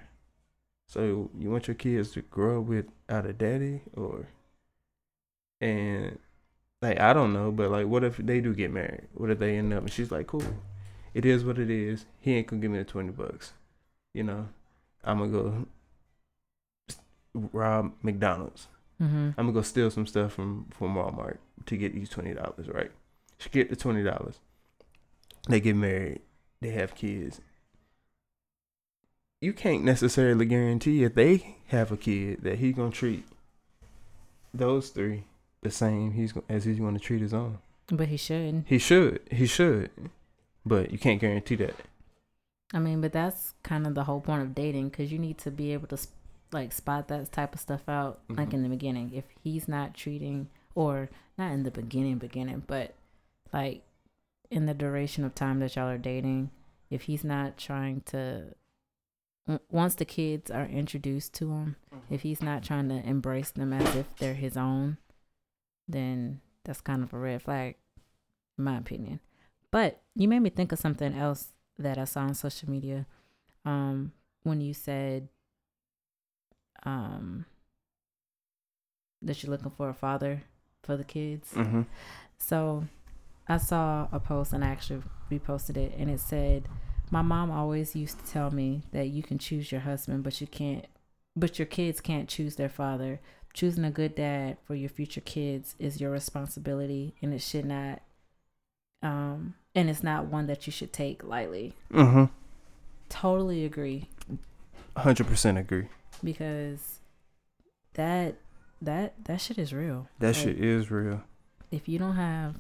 So 0.89 1.31
you 1.39 1.51
want 1.51 1.69
your 1.69 1.75
kids 1.75 2.13
to 2.13 2.23
grow 2.23 2.61
up 2.61 2.67
without 2.67 3.27
a 3.27 3.33
daddy, 3.33 3.83
or 3.95 4.27
and 5.61 6.19
like 6.81 6.99
I 6.99 7.13
don't 7.13 7.33
know, 7.33 7.51
but 7.51 7.71
like 7.71 7.87
what 7.87 8.05
if 8.05 8.17
they 8.17 8.41
do 8.41 8.55
get 8.55 8.73
married? 8.73 9.09
What 9.15 9.31
if 9.31 9.39
they 9.39 9.57
end 9.57 9.73
up 9.75 9.83
and 9.83 9.93
she's 9.93 10.11
like, 10.11 10.27
cool, 10.27 10.43
it 11.15 11.27
is 11.27 11.45
what 11.45 11.59
it 11.59 11.71
is. 11.71 12.07
He 12.21 12.35
ain't 12.35 12.47
gonna 12.47 12.63
give 12.63 12.71
me 12.71 12.79
the 12.79 12.85
twenty 12.85 13.11
bucks. 13.11 13.53
You 14.15 14.25
know, 14.25 14.49
I'm 15.05 15.19
gonna 15.19 15.31
go 15.31 15.67
rob 17.53 17.93
McDonald's. 18.03 18.69
Mm-hmm. 19.01 19.31
I'm 19.37 19.47
gonna 19.47 19.53
go 19.53 19.63
steal 19.63 19.91
some 19.91 20.07
stuff 20.07 20.33
from 20.33 20.67
from 20.71 20.95
Walmart 20.95 21.37
to 21.67 21.77
get 21.77 21.95
these 21.95 22.09
twenty 22.09 22.33
dollars. 22.33 22.69
Right? 22.69 22.91
She 23.39 23.51
get 23.51 23.69
the 23.69 23.77
twenty 23.77 24.03
dollars. 24.03 24.41
They 25.49 25.61
get 25.61 25.77
married. 25.77 26.21
They 26.61 26.71
have 26.71 26.95
kids. 26.95 27.41
You 29.41 29.53
can't 29.53 29.85
necessarily 29.85 30.47
guarantee 30.47 31.05
if 31.05 31.15
they 31.15 31.57
have 31.69 31.93
a 31.93 31.97
kid 31.97 32.43
that 32.43 32.59
he 32.59 32.73
gonna 32.73 32.91
treat 32.91 33.25
those 34.53 34.91
three 34.91 35.25
the 35.63 35.71
same 35.71 36.13
he's 36.13 36.33
as 36.49 36.65
he's 36.65 36.79
gonna 36.79 36.99
treat 36.99 37.21
his 37.21 37.35
own. 37.35 37.59
But 37.89 38.09
he 38.09 38.17
should. 38.17 38.65
He 38.67 38.79
should. 38.79 39.21
He 39.31 39.47
should. 39.47 39.91
But 40.67 40.91
you 40.91 40.99
can't 40.99 41.21
guarantee 41.21 41.55
that. 41.57 41.75
I 42.75 42.79
mean, 42.81 43.01
but 43.01 43.13
that's 43.13 43.55
kind 43.63 43.87
of 43.87 43.95
the 43.95 44.05
whole 44.05 44.21
point 44.21 44.43
of 44.43 44.55
dating 44.55 44.91
because 44.91 45.11
you 45.11 45.19
need 45.19 45.39
to 45.39 45.51
be 45.51 45.73
able 45.73 45.87
to 45.89 45.99
like 46.53 46.73
spot 46.73 47.09
that 47.09 47.31
type 47.33 47.55
of 47.55 47.61
stuff 47.61 47.89
out 47.89 48.21
like 48.29 48.51
Mhm. 48.51 48.55
in 48.55 48.63
the 48.65 48.69
beginning. 48.69 49.13
If 49.15 49.25
he's 49.43 49.69
not 49.69 49.95
treating, 49.95 50.49
or 50.75 51.09
not 51.39 51.53
in 51.53 51.63
the 51.63 51.71
beginning, 51.71 52.19
beginning, 52.19 52.63
but 52.67 52.95
like 53.53 53.83
in 54.51 54.67
the 54.67 54.75
duration 54.75 55.25
of 55.25 55.35
time 55.35 55.61
that 55.61 55.77
y'all 55.77 55.89
are 55.89 55.99
dating, 55.99 56.51
if 56.91 57.03
he's 57.03 57.25
not 57.25 57.57
trying 57.59 58.01
to, 58.07 58.55
once 59.71 59.95
the 59.95 60.05
kids 60.05 60.51
are 60.51 60.67
introduced 60.67 61.35
to 61.35 61.51
him, 61.51 61.77
if 62.11 62.23
he's 62.23 62.43
not 62.43 62.63
trying 62.63 62.89
to 62.89 62.97
embrace 63.07 63.51
them 63.51 63.73
as 63.73 63.97
if 63.97 64.07
they're 64.17 64.35
his 64.35 64.57
own, 64.57 64.99
then 65.87 66.41
that's 66.65 66.81
kind 66.81 67.03
of 67.03 67.13
a 67.13 67.19
red 67.19 67.43
flag, 67.43 67.77
in 68.59 68.65
my 68.65 68.77
opinion. 68.77 69.21
But 69.71 70.03
you 70.15 70.29
made 70.29 70.41
me 70.41 70.51
think 70.51 70.73
of 70.73 70.79
something 70.79 71.15
else 71.15 71.49
that 71.79 71.99
I 71.99 72.05
saw 72.05 72.21
on 72.21 72.35
social 72.35 72.71
media. 72.71 73.07
Um, 73.65 74.13
when 74.45 74.61
you 74.61 74.73
said 74.73 75.29
um 76.85 77.45
that 79.21 79.43
you're 79.43 79.51
looking 79.51 79.71
for 79.71 79.89
a 79.89 79.95
father 79.95 80.43
for 80.83 80.97
the 80.97 81.05
kids. 81.05 81.53
Mm-hmm. 81.55 81.83
So 82.39 82.85
I 83.49 83.57
saw 83.57 84.09
a 84.13 84.21
post 84.21 84.53
and 84.53 84.65
I 84.65 84.69
actually 84.69 85.03
reposted 85.31 85.77
it 85.77 85.93
and 85.99 86.09
it 86.09 86.21
said, 86.21 86.69
My 87.11 87.23
mom 87.23 87.51
always 87.51 87.97
used 87.97 88.19
to 88.25 88.31
tell 88.33 88.51
me 88.51 88.83
that 88.93 89.07
you 89.09 89.23
can 89.23 89.39
choose 89.39 89.73
your 89.73 89.81
husband, 89.83 90.23
but 90.25 90.41
you 90.41 90.47
can't 90.47 90.85
but 91.37 91.59
your 91.59 91.67
kids 91.67 92.01
can't 92.01 92.29
choose 92.29 92.57
their 92.57 92.69
father. 92.69 93.21
Choosing 93.55 93.85
a 93.85 93.91
good 93.91 94.15
dad 94.15 94.57
for 94.65 94.75
your 94.75 94.89
future 94.91 95.21
kids 95.21 95.75
is 95.79 96.01
your 96.01 96.11
responsibility 96.11 97.15
and 97.23 97.33
it 97.33 97.41
should 97.43 97.65
not 97.65 98.03
um 99.03 99.55
and 99.75 99.89
it's 99.89 100.03
not 100.03 100.27
one 100.27 100.47
that 100.49 100.67
you 100.67 100.73
should 100.73 100.93
take 100.93 101.23
lightly. 101.25 101.75
Mm-hmm. 101.93 102.25
Totally 103.09 103.65
agree 103.65 104.09
Hundred 104.97 105.27
percent 105.29 105.57
agree. 105.59 105.87
because 106.23 106.99
that 107.95 108.35
that 108.83 109.15
that 109.25 109.41
shit 109.41 109.59
is 109.59 109.73
real. 109.73 110.09
That 110.19 110.29
Like, 110.29 110.37
shit 110.37 110.59
is 110.63 110.91
real. 110.91 111.23
if 111.71 111.89
you 111.89 111.99
don't 111.99 112.17
have 112.17 112.57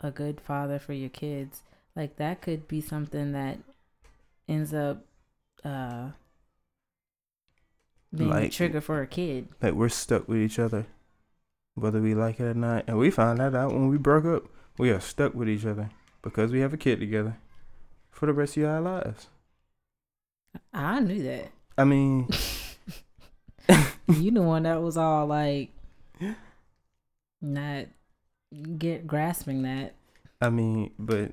a 0.00 0.10
good 0.10 0.40
father 0.40 0.78
for 0.78 0.92
your 0.92 1.08
kids, 1.08 1.62
like 1.94 2.16
that 2.16 2.42
could 2.42 2.66
be 2.68 2.80
something 2.80 3.32
that 3.32 3.58
ends 4.48 4.72
up 4.74 5.04
uh 5.64 6.10
being 8.14 8.32
a 8.32 8.48
trigger 8.48 8.80
for 8.80 9.02
a 9.02 9.06
kid. 9.06 9.48
Like 9.62 9.74
we're 9.74 9.88
stuck 9.88 10.28
with 10.28 10.38
each 10.38 10.58
other, 10.58 10.86
whether 11.74 12.00
we 12.00 12.14
like 12.14 12.40
it 12.40 12.44
or 12.44 12.54
not. 12.54 12.84
And 12.86 12.98
we 12.98 13.10
found 13.10 13.38
that 13.40 13.54
out 13.54 13.72
when 13.72 13.88
we 13.88 13.98
broke 13.98 14.24
up. 14.24 14.48
We 14.78 14.90
are 14.90 15.00
stuck 15.00 15.34
with 15.34 15.48
each 15.48 15.64
other 15.64 15.90
because 16.22 16.52
we 16.52 16.60
have 16.60 16.72
a 16.72 16.76
kid 16.76 17.00
together 17.00 17.38
for 18.10 18.26
the 18.26 18.32
rest 18.32 18.56
of 18.56 18.64
our 18.64 18.80
lives. 18.80 19.28
I 20.72 21.00
knew 21.00 21.22
that. 21.24 21.50
I 21.78 21.84
mean, 21.84 22.28
you 24.08 24.30
the 24.30 24.42
one 24.42 24.62
that 24.64 24.80
was 24.82 24.96
all 24.96 25.26
like 25.26 25.70
not 27.40 27.86
get 28.78 29.06
grasping 29.06 29.62
that. 29.62 29.94
I 30.40 30.50
mean, 30.50 30.92
but 30.98 31.32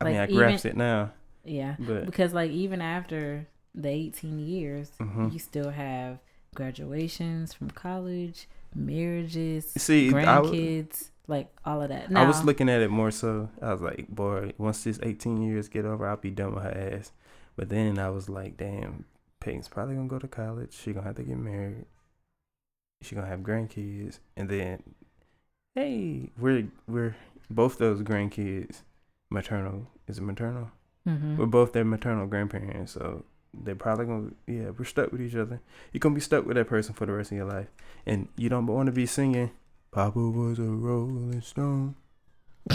I 0.00 0.04
mean, 0.04 0.16
Like, 0.16 0.30
I 0.30 0.32
grasp 0.32 0.66
it 0.66 0.76
now. 0.76 1.12
Yeah. 1.44 1.76
But 1.78 2.06
Because 2.06 2.32
like 2.32 2.50
even 2.50 2.80
after 2.80 3.46
the 3.74 3.88
18 3.88 4.38
years, 4.38 4.90
Mhm. 5.00 5.32
you 5.32 5.38
still 5.38 5.70
have 5.70 6.18
graduations 6.54 7.52
from 7.52 7.70
college, 7.70 8.48
marriages, 8.74 9.72
see, 9.76 10.08
I, 10.08 10.12
grandkids, 10.12 11.10
like 11.26 11.48
all 11.64 11.82
of 11.82 11.88
that. 11.88 12.14
I 12.16 12.26
was 12.26 12.44
looking 12.44 12.68
at 12.68 12.80
it 12.82 12.90
more 12.90 13.10
so. 13.10 13.48
I 13.60 13.72
was 13.72 13.80
like, 13.82 14.08
boy, 14.08 14.52
once 14.58 14.84
this 14.84 15.00
18 15.02 15.42
years 15.42 15.68
get 15.68 15.84
over, 15.84 16.06
I'll 16.06 16.16
be 16.16 16.30
done 16.30 16.54
with 16.54 16.64
her 16.64 16.70
ass. 16.98 17.12
But 17.56 17.68
then 17.68 17.98
I 17.98 18.10
was 18.10 18.28
like, 18.28 18.56
damn, 18.56 19.04
Peyton's 19.40 19.68
probably 19.68 19.94
gonna 19.96 20.08
go 20.08 20.18
to 20.18 20.28
college. 20.28 20.72
She 20.72 20.92
gonna 20.92 21.06
have 21.06 21.16
to 21.16 21.22
get 21.24 21.36
married. 21.38 21.86
She 23.02 23.14
gonna 23.14 23.26
have 23.26 23.40
grandkids, 23.40 24.18
and 24.36 24.48
then, 24.48 24.82
hey, 25.74 26.30
we're 26.38 26.68
we're 26.88 27.16
both 27.50 27.78
those 27.78 28.02
grandkids 28.02 28.82
maternal. 29.30 29.88
Is 30.06 30.18
it 30.18 30.22
maternal? 30.22 30.70
Mhm. 31.06 31.36
We're 31.36 31.46
both 31.46 31.72
their 31.72 31.84
maternal 31.84 32.26
grandparents, 32.26 32.92
so 32.92 33.24
they're 33.52 33.74
probably 33.74 34.06
gonna 34.06 34.30
yeah. 34.46 34.70
We're 34.70 34.84
stuck 34.84 35.12
with 35.12 35.20
each 35.20 35.34
other. 35.36 35.60
You're 35.92 36.00
gonna 36.00 36.14
be 36.14 36.20
stuck 36.20 36.46
with 36.46 36.56
that 36.56 36.66
person 36.68 36.94
for 36.94 37.06
the 37.06 37.12
rest 37.12 37.30
of 37.32 37.36
your 37.36 37.46
life, 37.46 37.68
and 38.06 38.28
you 38.36 38.48
don't 38.48 38.66
want 38.66 38.86
to 38.86 38.92
be 38.92 39.06
singing. 39.06 39.50
Papa 39.90 40.18
was 40.18 40.58
a 40.58 40.62
Rolling 40.64 41.40
Stone. 41.42 41.94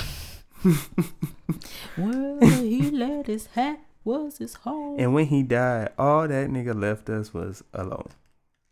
Well, 1.98 2.40
he 2.42 2.90
let 2.92 3.28
his 3.28 3.48
hat 3.48 3.80
was 4.04 4.38
his 4.38 4.54
home. 4.56 5.00
And 5.00 5.14
when 5.14 5.28
he 5.28 5.42
died, 5.44 5.90
all 5.98 6.28
that 6.28 6.50
nigga 6.50 6.80
left 6.80 7.10
us 7.10 7.34
was 7.34 7.64
alone. 7.74 8.08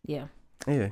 yeah. 0.06 0.28
Yeah. 0.68 0.90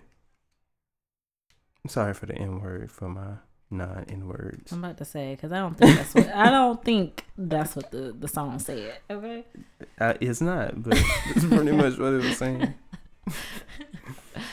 I'm 1.84 1.90
sorry 1.90 2.14
for 2.14 2.26
the 2.26 2.36
N 2.36 2.62
word 2.62 2.92
for 2.92 3.08
my 3.10 3.36
non 3.72 4.06
in 4.08 4.28
words. 4.28 4.72
I'm 4.72 4.84
about 4.84 4.98
to 4.98 5.06
say 5.06 5.36
because 5.36 5.52
I 5.52 5.60
don't 5.60 5.78
think 5.78 5.96
that's 5.98 6.14
what 6.14 6.30
I 6.30 6.50
don't 6.50 6.84
think 6.84 7.26
that's 7.38 7.76
what 7.76 7.92
the 7.92 8.16
the 8.18 8.28
song 8.28 8.60
said. 8.60 8.98
Okay. 9.10 9.46
Uh, 10.00 10.14
it's 10.22 10.42
not, 10.42 10.82
but 10.82 10.98
it's 11.36 11.46
pretty 11.46 11.72
much 11.72 11.98
what 11.98 12.14
it 12.14 12.24
was 12.24 12.38
saying. 12.38 12.74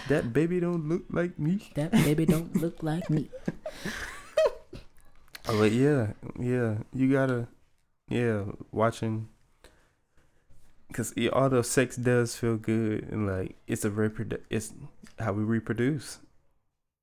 that 0.09 0.33
baby 0.33 0.61
don't 0.61 0.88
look 0.88 1.04
like 1.11 1.38
me. 1.38 1.71
That 1.75 1.92
baby 1.92 2.26
don't 2.26 2.57
look 2.57 2.83
like 2.83 3.09
me. 3.11 3.28
Oh, 5.49 5.59
but 5.59 5.73
yeah, 5.73 6.12
yeah, 6.38 6.76
you 6.95 7.11
gotta, 7.11 7.49
yeah, 8.09 8.45
watching, 8.71 9.28
cause 10.92 11.12
yeah, 11.16 11.31
although 11.33 11.62
sex 11.62 11.97
does 11.97 12.37
feel 12.37 12.57
good 12.57 13.09
and 13.11 13.26
like 13.26 13.57
it's 13.66 13.85
a 13.85 13.90
reprodu, 13.90 14.38
it's 14.50 14.73
how 15.19 15.33
we 15.33 15.42
reproduce. 15.42 16.21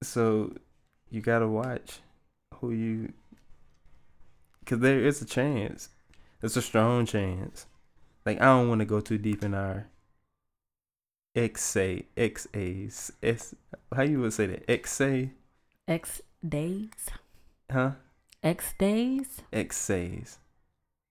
So 0.01 0.55
you 1.09 1.21
gotta 1.21 1.47
watch 1.47 1.99
who 2.55 2.71
you, 2.71 3.13
cause 4.65 4.79
there 4.79 4.99
is 4.99 5.21
a 5.21 5.25
chance, 5.25 5.89
it's 6.41 6.55
a 6.57 6.61
strong 6.61 7.05
chance 7.05 7.65
like 8.25 8.41
I 8.41 8.45
don't 8.45 8.69
want 8.69 8.79
to 8.79 8.85
go 8.85 8.99
too 8.99 9.17
deep 9.17 9.43
in 9.43 9.53
our 9.53 9.87
XA 11.35 12.05
XAs 12.17 13.11
S 13.23 13.55
how 13.95 14.03
you 14.03 14.19
would 14.19 14.33
say 14.33 14.45
that 14.47 14.67
XA 14.67 15.31
X 15.87 16.21
days. 16.47 17.09
huh 17.71 17.91
X 18.43 18.73
days. 18.77 19.41
XAs 19.51 20.37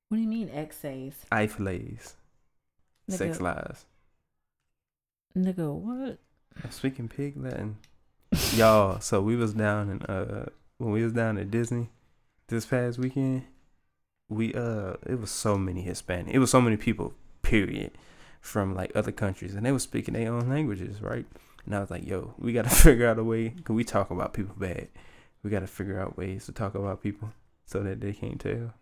What 0.09 0.17
do 0.17 0.23
you 0.23 0.29
mean 0.29 0.51
X 0.53 0.81
days? 0.81 1.15
iflays 1.33 2.15
sex 3.09 3.41
lies. 3.41 3.87
nigga, 5.37 5.73
what? 5.73 6.19
I'm 6.63 6.71
speaking 6.71 7.09
pig 7.09 7.37
Latin, 7.37 7.77
y'all. 8.55 9.01
So 9.01 9.21
we 9.21 9.37
was 9.37 9.55
down 9.55 9.91
in 9.91 10.03
uh 10.03 10.47
when 10.79 10.93
we 10.93 11.03
was 11.03 11.13
down 11.13 11.39
at 11.39 11.51
Disney 11.51 11.91
this 12.49 12.67
past 12.67 12.99
weekend. 12.99 13.45
We 14.29 14.55
uh 14.55 14.95
it 15.07 15.21
was 15.21 15.31
so 15.31 15.57
many 15.57 15.83
Hispanic. 15.83 16.35
It 16.35 16.39
was 16.39 16.51
so 16.51 16.61
many 16.61 16.77
people. 16.77 17.15
Period. 17.43 17.93
From 18.41 18.75
like 18.75 18.93
other 18.95 19.11
countries, 19.11 19.55
and 19.55 19.67
they 19.67 19.73
were 19.73 19.79
speaking 19.81 20.15
their 20.15 20.33
own 20.33 20.49
languages, 20.49 21.03
right? 21.03 21.27
And 21.67 21.75
I 21.75 21.81
was 21.81 21.91
like, 21.91 22.07
"Yo, 22.07 22.35
we 22.39 22.53
gotta 22.53 22.71
figure 22.85 23.09
out 23.09 23.19
a 23.19 23.25
way. 23.25 23.51
Cause 23.65 23.75
we 23.75 23.85
talk 23.85 24.11
about 24.11 24.33
people 24.33 24.55
bad. 24.57 24.89
We 25.43 25.51
gotta 25.51 25.67
figure 25.67 26.01
out 26.01 26.17
ways 26.17 26.47
to 26.47 26.53
talk 26.53 26.75
about 26.75 27.03
people 27.03 27.33
so 27.67 27.81
that 27.83 28.01
they 28.01 28.13
can't 28.13 28.41
tell." 28.41 28.75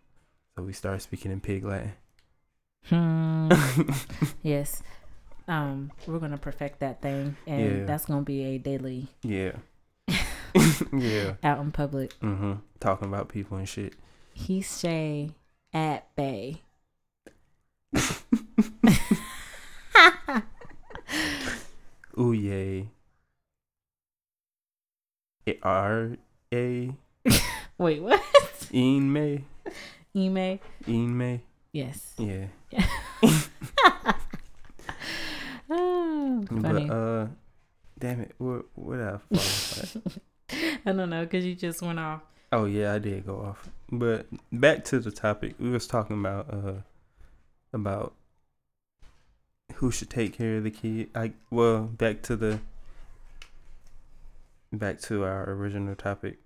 So 0.55 0.63
we 0.63 0.73
started 0.73 1.01
speaking 1.01 1.31
in 1.31 1.39
pig 1.39 1.65
Latin. 1.65 1.93
Hmm. 2.85 3.51
yes. 4.43 4.81
Um, 5.47 5.91
we're 6.05 6.19
gonna 6.19 6.37
perfect 6.37 6.79
that 6.81 7.01
thing, 7.01 7.37
and 7.47 7.79
Yeah. 7.79 7.85
that's 7.85 8.05
gonna 8.05 8.21
be 8.23 8.43
a 8.43 8.57
daily 8.57 9.07
yeah, 9.23 9.53
yeah. 10.93 11.35
out 11.43 11.59
in 11.59 11.71
public. 11.71 12.19
Mm-hmm. 12.19 12.53
Talking 12.79 13.07
about 13.07 13.29
people 13.29 13.57
and 13.57 13.67
shit. 13.67 13.95
He's 14.33 14.79
Shay 14.79 15.31
at 15.73 16.13
Bay. 16.15 16.61
Ooh 22.19 22.33
yay. 22.33 22.89
A- 25.47 25.59
R 25.63 26.17
A 26.53 26.91
Wait, 27.77 28.01
what? 28.01 28.21
Een 28.73 29.11
May. 29.11 29.43
Email? 30.15 30.59
Een 30.87 31.15
May. 31.17 31.41
Yes. 31.71 32.13
Yeah. 32.17 32.47
Oh, 36.37 36.45
funny. 36.61 36.85
But 36.85 36.93
uh 36.93 37.27
damn 37.99 38.21
it, 38.21 38.33
what 38.37 38.65
what 38.75 38.99
I 38.99 39.17
fall? 39.17 40.01
I 40.85 40.91
don't 40.91 41.09
know, 41.09 41.25
cause 41.25 41.43
you 41.43 41.55
just 41.55 41.81
went 41.81 41.99
off. 41.99 42.21
Oh 42.51 42.65
yeah, 42.65 42.93
I 42.93 42.99
did 42.99 43.25
go 43.25 43.37
off. 43.37 43.69
But 43.91 44.27
back 44.51 44.83
to 44.85 44.99
the 44.99 45.11
topic. 45.11 45.55
We 45.59 45.69
was 45.69 45.87
talking 45.87 46.19
about 46.19 46.53
uh 46.53 46.81
about 47.73 48.13
who 49.75 49.91
should 49.91 50.09
take 50.09 50.33
care 50.37 50.57
of 50.57 50.63
the 50.63 50.71
kid. 50.71 51.09
I 51.15 51.33
well, 51.49 51.83
back 51.83 52.21
to 52.23 52.35
the 52.35 52.59
back 54.71 55.01
to 55.01 55.23
our 55.23 55.49
original 55.51 55.95
topic. 55.95 56.37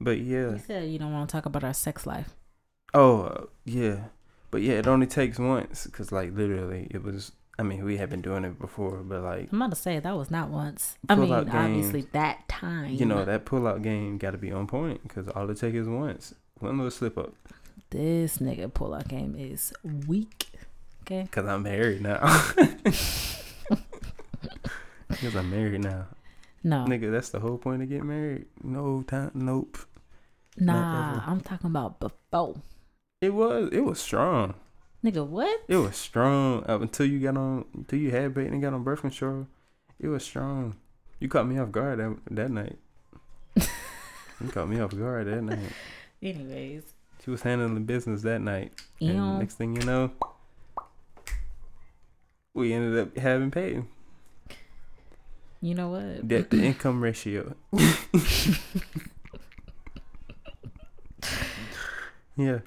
But 0.00 0.20
yeah. 0.20 0.52
You 0.52 0.62
said 0.64 0.88
you 0.90 0.98
don't 0.98 1.12
want 1.12 1.28
to 1.28 1.32
talk 1.32 1.46
about 1.46 1.64
our 1.64 1.74
sex 1.74 2.06
life. 2.06 2.34
Oh, 2.94 3.22
uh, 3.22 3.44
yeah. 3.64 4.04
But 4.50 4.62
yeah, 4.62 4.74
it 4.74 4.86
only 4.86 5.06
takes 5.06 5.38
once 5.38 5.86
cuz 5.88 6.12
like 6.12 6.34
literally 6.34 6.86
it 6.90 7.02
was 7.02 7.32
I 7.58 7.64
mean, 7.64 7.84
we 7.84 7.96
have 7.96 8.08
been 8.08 8.20
doing 8.20 8.44
it 8.44 8.58
before, 8.58 8.98
but 8.98 9.22
like 9.22 9.48
I'm 9.52 9.60
about 9.60 9.74
to 9.74 9.80
say 9.80 9.98
that 9.98 10.16
was 10.16 10.30
not 10.30 10.48
once. 10.48 10.96
I 11.08 11.16
mean, 11.16 11.32
out 11.32 11.46
game. 11.46 11.56
obviously 11.56 12.02
that 12.12 12.48
time. 12.48 12.92
you 12.92 13.04
know, 13.04 13.24
that 13.24 13.44
pull-out 13.44 13.82
game 13.82 14.16
got 14.18 14.30
to 14.30 14.38
be 14.38 14.52
on 14.52 14.66
point 14.66 15.00
cuz 15.08 15.28
all 15.28 15.50
it 15.50 15.58
takes 15.58 15.76
is 15.76 15.88
once. 15.88 16.34
One 16.60 16.76
little 16.76 16.90
slip 16.90 17.18
up 17.18 17.34
this 17.90 18.38
nigga 18.38 18.72
pull 18.72 18.94
out 18.94 19.08
game 19.08 19.34
is 19.38 19.72
weak. 20.06 20.48
Okay. 21.02 21.28
cuz 21.30 21.44
I'm 21.44 21.62
married 21.62 22.02
now. 22.02 22.18
Cuz 25.08 25.34
I'm 25.34 25.50
married 25.50 25.82
now. 25.82 26.06
No, 26.62 26.84
Nigga, 26.86 27.10
that's 27.10 27.30
the 27.30 27.40
whole 27.40 27.56
point 27.56 27.82
of 27.82 27.88
getting 27.88 28.08
married. 28.08 28.46
No 28.62 29.02
time, 29.02 29.30
nope. 29.34 29.78
nah. 30.56 31.22
I'm 31.26 31.40
talking 31.40 31.70
about 31.70 31.98
before. 32.00 32.56
It 33.20 33.32
was 33.32 33.70
it 33.72 33.80
was 33.80 34.00
strong. 34.00 34.54
Nigga, 35.08 35.26
what? 35.26 35.62
It 35.68 35.76
was 35.78 35.96
strong 35.96 36.64
up 36.68 36.82
until 36.82 37.06
you 37.06 37.18
got 37.18 37.34
on 37.38 37.64
until 37.72 37.98
you 37.98 38.10
had 38.10 38.34
bait 38.34 38.48
and 38.48 38.60
got 38.60 38.74
on 38.74 38.82
birth 38.84 39.00
control. 39.00 39.46
It 39.98 40.08
was 40.08 40.22
strong. 40.22 40.76
You 41.18 41.28
caught 41.28 41.46
me 41.48 41.58
off 41.58 41.72
guard 41.72 41.98
that 41.98 42.14
that 42.30 42.50
night. 42.50 42.76
you 43.56 44.48
caught 44.50 44.68
me 44.68 44.78
off 44.80 44.94
guard 44.94 45.26
that 45.28 45.40
night. 45.42 45.72
Anyways, 46.22 46.82
She 47.24 47.30
was 47.30 47.40
handling 47.40 47.84
business 47.84 48.20
that 48.20 48.40
night. 48.42 48.72
you 48.98 49.12
And 49.12 49.38
next 49.38 49.54
thing 49.54 49.76
you 49.76 49.82
know, 49.86 50.10
we 52.52 52.74
ended 52.74 52.98
up 52.98 53.16
having 53.16 53.50
paid. 53.50 53.84
you 55.62 55.74
know 55.74 55.88
what? 55.88 56.28
Debt 56.28 56.50
to 56.50 56.62
income 56.62 57.02
ratio. 57.02 57.54
yeah. 62.36 62.58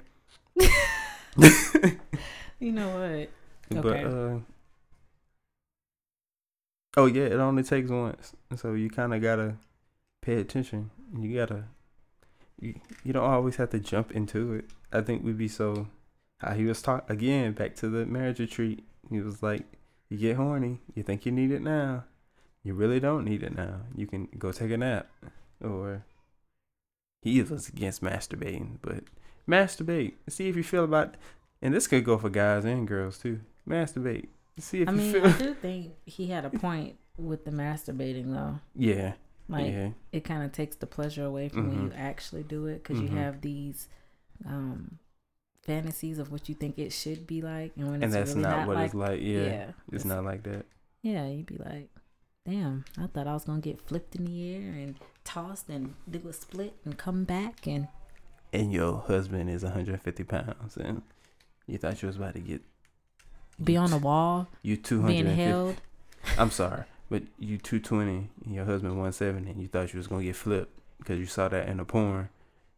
You 2.62 2.70
know 2.72 2.88
what? 2.98 3.30
But 3.82 3.86
Okay. 3.86 4.04
uh 4.04 4.38
Oh 6.96 7.06
yeah, 7.06 7.24
it 7.24 7.34
only 7.34 7.62
takes 7.62 7.90
once. 7.90 8.34
and 8.50 8.58
So 8.58 8.74
you 8.74 8.88
kinda 8.90 9.18
gotta 9.18 9.56
pay 10.22 10.36
attention. 10.40 10.90
You 11.18 11.34
gotta 11.36 11.64
you, 12.60 12.80
you 13.04 13.12
don't 13.12 13.24
always 13.24 13.56
have 13.56 13.70
to 13.70 13.80
jump 13.80 14.12
into 14.12 14.54
it. 14.54 14.66
I 14.92 15.00
think 15.02 15.24
we'd 15.24 15.38
be 15.38 15.48
so 15.48 15.88
how 16.38 16.54
he 16.54 16.64
was 16.64 16.82
talk 16.82 17.08
again, 17.10 17.52
back 17.52 17.74
to 17.76 17.88
the 17.88 18.06
marriage 18.06 18.40
retreat. 18.40 18.84
He 19.10 19.20
was 19.20 19.42
like, 19.42 19.64
You 20.10 20.18
get 20.18 20.36
horny, 20.36 20.80
you 20.94 21.02
think 21.02 21.26
you 21.26 21.32
need 21.32 21.50
it 21.52 21.62
now. 21.62 22.04
You 22.64 22.74
really 22.74 23.00
don't 23.00 23.24
need 23.24 23.42
it 23.44 23.54
now. 23.56 23.82
You 23.96 24.06
can 24.06 24.28
go 24.38 24.52
take 24.52 24.70
a 24.72 24.76
nap. 24.78 25.08
Or 25.60 26.04
he 27.22 27.42
was 27.42 27.68
against 27.68 28.02
masturbating, 28.02 28.78
but 28.82 29.04
masturbate. 29.48 30.14
See 30.28 30.48
if 30.48 30.56
you 30.56 30.62
feel 30.64 30.84
about 30.84 31.16
and 31.62 31.72
this 31.72 31.86
could 31.86 32.04
go 32.04 32.18
for 32.18 32.28
guys 32.28 32.64
and 32.64 32.86
girls 32.86 33.18
too. 33.18 33.40
Masturbate. 33.68 34.28
See 34.58 34.82
if 34.82 34.88
I 34.88 34.92
you 34.92 34.98
mean, 34.98 35.12
feel 35.12 35.26
I 35.26 35.38
do 35.38 35.54
think 35.54 35.92
he 36.04 36.26
had 36.26 36.44
a 36.44 36.50
point 36.50 36.96
with 37.16 37.44
the 37.44 37.50
masturbating, 37.50 38.32
though. 38.34 38.58
Yeah. 38.76 39.12
Like, 39.48 39.72
yeah. 39.72 39.90
it 40.12 40.24
kind 40.24 40.42
of 40.44 40.52
takes 40.52 40.76
the 40.76 40.86
pleasure 40.86 41.24
away 41.24 41.48
from 41.48 41.68
when 41.68 41.86
you 41.86 41.92
actually 41.96 42.42
do 42.42 42.66
it 42.66 42.82
because 42.82 42.98
Mhm. 42.98 43.10
you 43.10 43.16
have 43.16 43.40
these 43.40 43.88
um 44.46 44.98
fantasies 45.62 46.18
of 46.18 46.32
what 46.32 46.48
you 46.48 46.54
think 46.54 46.78
it 46.78 46.92
should 46.92 47.26
be 47.26 47.40
like, 47.40 47.72
and 47.76 47.86
when 47.86 47.94
And 47.96 48.04
it's 48.04 48.14
that's 48.14 48.30
really 48.30 48.42
not, 48.42 48.58
not, 48.60 48.66
what 48.68 48.76
like, 48.76 48.84
it's 48.86 48.94
like. 48.94 49.20
Yeah. 49.20 49.44
yeah, 49.44 49.70
It's 49.92 50.04
not 50.04 50.24
like 50.24 50.42
that. 50.44 50.66
Yeah, 51.02 51.26
you'd 51.28 51.46
be 51.46 51.56
like, 51.58 51.88
damn, 52.44 52.84
I 52.98 53.06
thought 53.06 53.26
I 53.28 53.32
was 53.34 53.44
gonna 53.44 53.60
get 53.60 53.80
flipped 53.80 54.16
in 54.16 54.24
the 54.24 54.54
air 54.54 54.72
and 54.72 54.96
tossed 55.24 55.68
and 55.68 55.94
do 56.10 56.20
a 56.28 56.32
split 56.32 56.74
and 56.84 56.96
come 56.98 57.24
back 57.24 57.66
and 57.66 57.88
And 58.52 58.72
your 58.72 58.98
husband 59.00 59.48
is 59.50 59.62
150 59.62 60.24
pounds, 60.24 60.76
and 60.76 61.02
you 61.66 61.78
thought 61.78 62.02
you 62.02 62.06
was 62.08 62.16
about 62.16 62.34
to 62.34 62.40
get 62.40 62.62
be 63.62 63.76
on 63.76 63.90
the 63.90 63.98
wall, 63.98 64.48
you 64.62 64.76
being 64.76 64.82
250. 64.82 65.34
held. 65.34 65.76
I'm 66.38 66.50
sorry, 66.50 66.84
but 67.10 67.22
you 67.38 67.58
220 67.58 68.30
and 68.44 68.54
your 68.54 68.64
husband 68.64 68.92
170, 68.92 69.50
and 69.50 69.60
you 69.60 69.68
thought 69.68 69.92
you 69.92 69.98
was 69.98 70.06
gonna 70.06 70.24
get 70.24 70.36
flipped 70.36 70.78
because 70.98 71.18
you 71.18 71.26
saw 71.26 71.48
that 71.48 71.68
in 71.68 71.80
a 71.80 71.84
porn, 71.84 72.28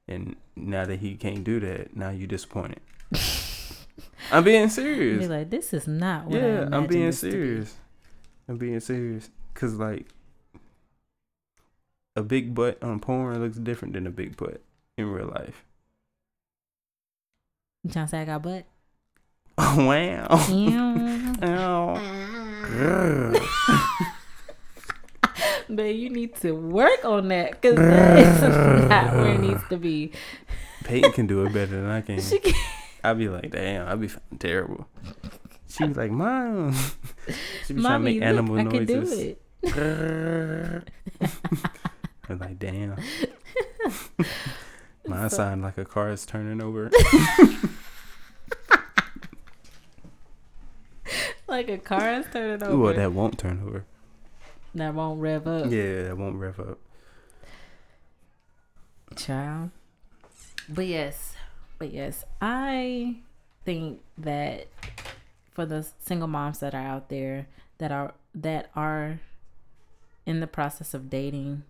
and 0.09 0.37
now 0.57 0.85
that 0.85 1.01
he 1.01 1.15
can't 1.17 1.45
do 1.45 1.61
that, 1.61 1.97
now 1.97 2.11
you 2.11 2.27
disappointed. 2.27 2.81
I'm 4.31 4.43
being 4.45 4.69
serious. 4.69 4.99
Be 4.99 5.25
serious. 5.25 5.29
like, 5.29 5.51
this 5.51 5.73
is 5.75 5.87
not 5.87 6.27
what 6.27 6.43
I 6.43 6.47
Yeah, 6.47 6.69
I'm 6.73 6.87
being 6.87 7.11
to 7.13 7.27
be." 7.27 7.31
serious. 7.31 7.77
I'm 8.49 8.57
being 8.57 8.81
serious. 8.81 9.31
Cause 9.55 9.75
like 9.75 10.07
a 12.17 12.23
big 12.23 12.55
butt 12.55 12.83
on 12.83 13.01
porn 13.01 13.41
looks 13.41 13.57
different 13.59 13.95
than 13.95 14.07
a 14.07 14.11
big 14.11 14.37
butt 14.37 14.63
in 14.97 15.07
real 15.07 15.29
life. 15.29 15.65
You 17.83 17.91
trying 17.91 18.07
to 18.07 18.11
say 18.11 18.21
I 18.23 18.25
got 18.25 18.43
butt? 18.43 18.67
Oh 19.59 19.87
wow. 19.87 20.27
Ow. 21.43 23.35
But 25.69 25.95
you 25.95 26.11
need 26.11 26.37
to 26.37 26.53
work 26.53 27.05
on 27.05 27.29
that 27.29 27.53
because 27.61 27.77
that 27.77 28.19
is 28.19 28.41
not 28.89 29.13
where 29.15 29.35
it 29.35 29.41
needs 29.41 29.63
to 29.71 29.77
be. 29.77 30.13
Peyton 30.85 31.13
can 31.13 31.27
do 31.27 31.45
it 31.45 31.53
better 31.53 31.81
than 31.81 31.89
I 31.91 32.01
can. 32.03 32.21
She 32.21 32.39
can- 32.39 32.53
I'd 33.03 33.19
be 33.19 33.29
like, 33.29 33.51
damn, 33.51 33.89
I'd 33.89 34.01
be 34.01 34.11
terrible. 34.39 34.87
She 35.69 35.85
was 35.85 35.97
like, 35.97 36.11
mom. 36.11 36.75
she 37.67 37.75
be 37.75 37.81
trying 37.83 37.83
to 37.83 37.83
Mommy, 37.83 38.05
make 38.05 38.21
look, 38.21 38.29
animal 38.29 38.59
I 38.59 38.65
can 38.65 38.85
do 38.87 38.97
noises. 39.01 39.21
it. 39.21 39.43
I'm 42.29 42.39
like, 42.39 42.59
damn. 42.59 42.97
Mine 45.07 45.31
So- 45.31 45.37
sound 45.37 45.63
like 45.63 45.79
a 45.79 45.85
car 45.85 46.11
is 46.11 46.25
turning 46.27 46.63
over. 46.63 46.91
Like 51.55 51.69
a 51.69 51.79
car 51.79 52.15
is 52.15 52.27
turning 52.33 52.61
over. 52.65 52.77
Well, 52.77 52.95
that 52.95 53.13
won't 53.13 53.39
turn 53.39 53.63
over. 53.65 53.85
that 54.75 54.93
won't 54.93 55.21
rev 55.21 55.47
up. 55.47 55.71
Yeah, 55.71 56.03
that 56.03 56.19
won't 56.19 56.35
rev 56.35 56.59
up. 56.59 56.81
Child. 59.15 59.71
But 60.69 60.87
yes, 60.87 61.35
but 61.79 61.93
yes, 61.93 62.25
I 62.43 63.19
think 63.65 64.01
that 64.19 64.67
for 65.53 65.65
the 65.65 65.87
single 66.01 66.27
moms 66.27 66.59
that 66.59 66.75
are 66.75 66.83
out 66.83 67.09
there 67.09 67.47
that 67.79 67.93
are 67.93 68.15
that 68.35 68.73
are 68.75 69.21
in 70.27 70.41
the 70.41 70.49
process 70.49 70.93
of 70.93 71.09
dating 71.09 71.63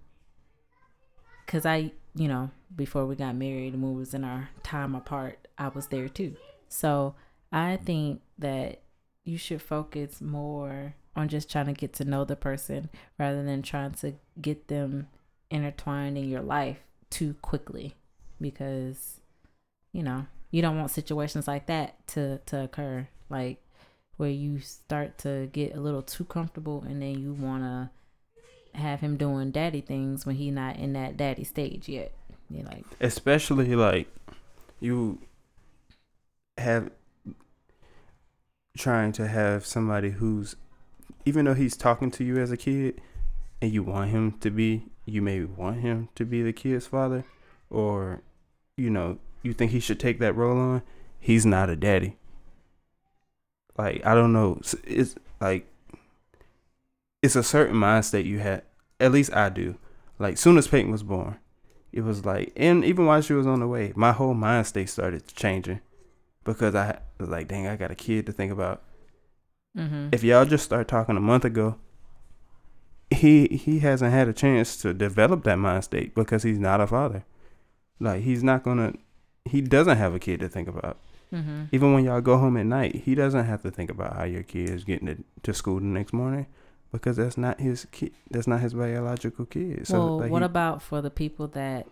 because 1.45 1.67
i 1.67 1.93
you 2.15 2.27
know 2.27 2.51
before 2.75 3.05
we 3.05 3.15
got 3.15 3.35
married 3.37 3.75
and 3.75 3.83
we 3.83 3.95
was 3.95 4.15
in 4.15 4.25
our 4.25 4.49
time 4.63 4.95
apart 4.95 5.47
i 5.59 5.69
was 5.69 5.89
there 5.89 6.09
too 6.09 6.35
so 6.69 7.15
i 7.53 7.77
think 7.77 8.21
that 8.39 8.81
you 9.25 9.39
should 9.39 9.63
focus 9.63 10.21
more 10.21 10.95
on 11.17 11.29
just 11.29 11.51
trying 11.51 11.67
to 11.67 11.73
get 11.73 11.93
to 11.95 12.05
know 12.05 12.25
the 12.25 12.37
person 12.37 12.91
rather 13.19 13.43
than 13.43 13.63
trying 13.63 13.93
to 13.93 14.15
get 14.41 14.69
them 14.69 15.09
intertwined 15.51 16.19
in 16.19 16.29
your 16.29 16.43
life 16.43 16.79
too 17.11 17.35
quickly. 17.41 17.95
Because 18.41 19.21
you 19.93 20.03
know 20.03 20.27
you 20.51 20.61
don't 20.61 20.77
want 20.77 20.91
situations 20.91 21.49
like 21.49 21.67
that 21.67 22.07
to 22.09 22.39
to 22.47 22.65
occur. 22.65 23.09
Like 23.31 23.63
where 24.17 24.31
you 24.31 24.61
start 24.61 25.19
to 25.19 25.49
get 25.53 25.75
a 25.75 25.81
little 25.81 26.03
too 26.03 26.25
comfortable 26.25 26.85
and 26.87 27.03
then 27.03 27.19
you 27.19 27.33
want 27.33 27.63
to 27.63 27.91
have 28.79 29.01
him 29.01 29.17
doing 29.17 29.51
daddy 29.51 29.81
things 29.81 30.25
when 30.25 30.37
he 30.37 30.51
not 30.51 30.77
in 30.77 30.93
that 30.93 31.17
daddy 31.17 31.45
stage 31.45 31.89
yet. 31.89 32.13
You're 32.51 32.65
like 32.65 32.85
especially 33.01 33.75
like 33.75 34.09
you 34.81 35.19
have 36.59 36.91
trying 38.77 39.13
to 39.13 39.29
have 39.29 39.65
somebody 39.65 40.11
who's 40.11 40.57
even 41.25 41.45
though 41.45 41.55
he's 41.55 41.77
talking 41.77 42.11
to 42.11 42.25
you 42.25 42.39
as 42.39 42.51
a 42.51 42.57
kid 42.57 43.01
and 43.63 43.73
you 43.73 43.83
want 43.83 44.11
him 44.11 44.33
to 44.41 44.51
be 44.51 44.87
you 45.07 45.23
may 45.23 45.45
want 45.45 45.81
him 45.81 46.09
to 46.15 46.25
be 46.25 46.43
the 46.43 46.53
kid's 46.53 46.87
father 46.87 47.25
or 47.71 48.23
you 48.77 48.91
know 48.91 49.19
you 49.43 49.53
think 49.53 49.71
he 49.71 49.81
should 49.81 50.01
take 50.01 50.19
that 50.19 50.35
role 50.35 50.59
on 50.59 50.83
he's 51.21 51.47
not 51.47 51.71
a 51.71 51.77
daddy. 51.77 52.17
Like 53.79 54.05
i 54.05 54.15
don't 54.15 54.33
know. 54.33 54.57
It's, 54.61 54.75
it's 54.85 55.15
like 55.41 55.67
it's 57.23 57.37
a 57.37 57.43
certain 57.43 57.77
mindset 57.77 58.25
you 58.25 58.41
had 58.41 58.63
at 58.99 59.13
least 59.13 59.33
i 59.35 59.49
do. 59.49 59.77
Like 60.19 60.37
soon 60.37 60.59
as 60.59 60.69
peyton 60.69 60.91
was 60.91 61.03
born 61.03 61.39
it 61.93 62.03
was 62.03 62.25
like 62.25 62.53
and 62.57 62.85
even 62.85 63.07
while 63.07 63.21
she 63.21 63.35
was 63.35 63.47
on 63.47 63.61
the 63.61 63.69
way 63.69 63.93
my 63.95 64.11
whole 64.11 64.35
mind 64.35 64.67
state 64.67 64.89
started 64.89 65.25
changing 65.29 65.81
because 66.45 66.75
i 66.75 66.99
was 67.19 67.29
like 67.29 67.49
dang 67.49 67.67
i 67.67 67.77
got 67.77 67.91
a 67.91 67.95
kid 67.95 68.27
to 68.27 68.33
think 68.33 68.53
about 68.53 68.83
mm-hmm. 69.77 70.09
if 70.13 70.23
y'all 70.23 70.45
just 70.45 70.65
start 70.65 70.89
talking 70.89 71.17
a 71.17 71.21
month 71.21 71.45
ago, 71.45 71.77
he 73.11 73.47
he 73.47 73.81
hasn't 73.81 74.13
had 74.13 74.29
a 74.29 74.33
chance 74.33 74.77
to 74.79 74.95
develop 74.95 75.45
that 75.45 75.59
mind 75.59 75.85
state 75.85 76.15
because 76.15 76.43
he's 76.43 76.59
not 76.59 76.81
a 76.81 76.87
father. 76.87 77.25
Like 78.01 78.23
he's 78.23 78.43
not 78.43 78.63
gonna 78.63 78.95
he 79.45 79.61
doesn't 79.61 79.99
have 79.99 80.15
a 80.15 80.19
kid 80.19 80.41
to 80.41 80.49
think 80.49 80.69
about. 80.69 80.99
Mm-hmm. 81.33 81.65
Even 81.73 81.95
when 81.95 82.05
y'all 82.05 82.21
go 82.21 82.39
home 82.39 82.57
at 82.57 82.67
night, 82.67 82.95
he 82.95 83.15
doesn't 83.15 83.45
have 83.45 83.63
to 83.63 83.71
think 83.71 83.91
about 83.91 84.17
how 84.17 84.25
your 84.25 84.43
kid 84.43 84.71
is 84.71 84.85
getting 84.85 85.07
to, 85.07 85.25
to 85.43 85.53
school 85.53 85.81
the 85.81 85.87
next 85.87 86.13
morning 86.13 86.47
because 86.93 87.17
that's 87.17 87.37
not 87.37 87.61
his 87.61 87.87
kid. 87.91 88.13
That's 88.31 88.47
not 88.47 88.61
his 88.61 88.75
biological 88.75 89.47
kid. 89.47 89.87
So 89.87 89.99
well 89.99 90.19
like, 90.19 90.31
what 90.31 90.43
he- 90.43 90.47
about 90.47 90.83
for 90.83 91.03
the 91.03 91.11
people 91.11 91.49
that 91.49 91.87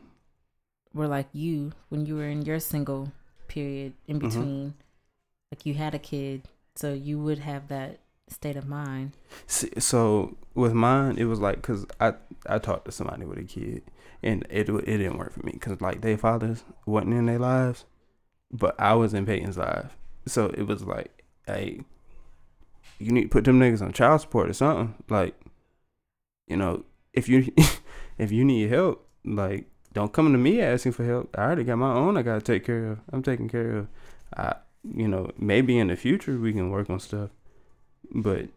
were 0.94 1.08
like 1.08 1.28
you 1.32 1.72
when 1.88 2.06
you 2.06 2.16
were 2.16 2.28
in 2.28 2.42
your 2.42 2.60
single 2.60 3.12
period 3.52 3.92
in 4.08 4.18
Mhm. 4.18 4.28
between 4.28 4.74
like 5.52 5.66
you 5.66 5.74
had 5.74 5.94
a 5.94 5.98
kid 5.98 6.42
so 6.76 6.92
you 6.92 7.18
would 7.18 7.40
have 7.40 7.68
that 7.68 8.00
state 8.28 8.56
of 8.56 8.66
mind 8.66 9.12
so 9.78 10.36
with 10.54 10.72
mine, 10.72 11.16
it 11.18 11.24
was 11.24 11.40
like 11.40 11.56
because 11.56 11.86
I 12.00 12.14
I 12.46 12.58
talked 12.58 12.84
to 12.86 12.92
somebody 12.92 13.24
with 13.24 13.38
a 13.38 13.44
kid, 13.44 13.82
and 14.22 14.46
it 14.50 14.68
it 14.68 14.84
didn't 14.86 15.18
work 15.18 15.32
for 15.32 15.44
me 15.44 15.52
because 15.52 15.80
like 15.80 16.00
their 16.00 16.18
fathers 16.18 16.64
wasn't 16.86 17.14
in 17.14 17.26
their 17.26 17.38
lives, 17.38 17.84
but 18.50 18.78
I 18.80 18.94
was 18.94 19.14
in 19.14 19.26
Peyton's 19.26 19.58
life, 19.58 19.96
so 20.26 20.46
it 20.46 20.64
was 20.66 20.84
like, 20.84 21.24
hey, 21.46 21.80
you 22.98 23.12
need 23.12 23.24
to 23.24 23.28
put 23.28 23.44
them 23.44 23.58
niggas 23.60 23.82
on 23.82 23.92
child 23.92 24.20
support 24.20 24.48
or 24.50 24.52
something. 24.52 24.94
Like, 25.08 25.34
you 26.46 26.56
know, 26.56 26.84
if 27.12 27.28
you 27.28 27.52
if 28.18 28.32
you 28.32 28.44
need 28.44 28.70
help, 28.70 29.06
like 29.24 29.66
don't 29.92 30.12
come 30.12 30.32
to 30.32 30.38
me 30.38 30.60
asking 30.60 30.92
for 30.92 31.04
help. 31.04 31.34
I 31.36 31.42
already 31.42 31.64
got 31.64 31.76
my 31.76 31.92
own. 31.92 32.16
I 32.16 32.22
gotta 32.22 32.40
take 32.40 32.64
care 32.64 32.86
of. 32.92 33.00
I'm 33.12 33.22
taking 33.22 33.48
care 33.48 33.76
of. 33.76 33.88
I 34.36 34.56
you 34.84 35.06
know 35.08 35.30
maybe 35.38 35.78
in 35.78 35.88
the 35.88 35.96
future 35.96 36.38
we 36.38 36.52
can 36.52 36.70
work 36.70 36.90
on 36.90 37.00
stuff, 37.00 37.30
but 38.10 38.48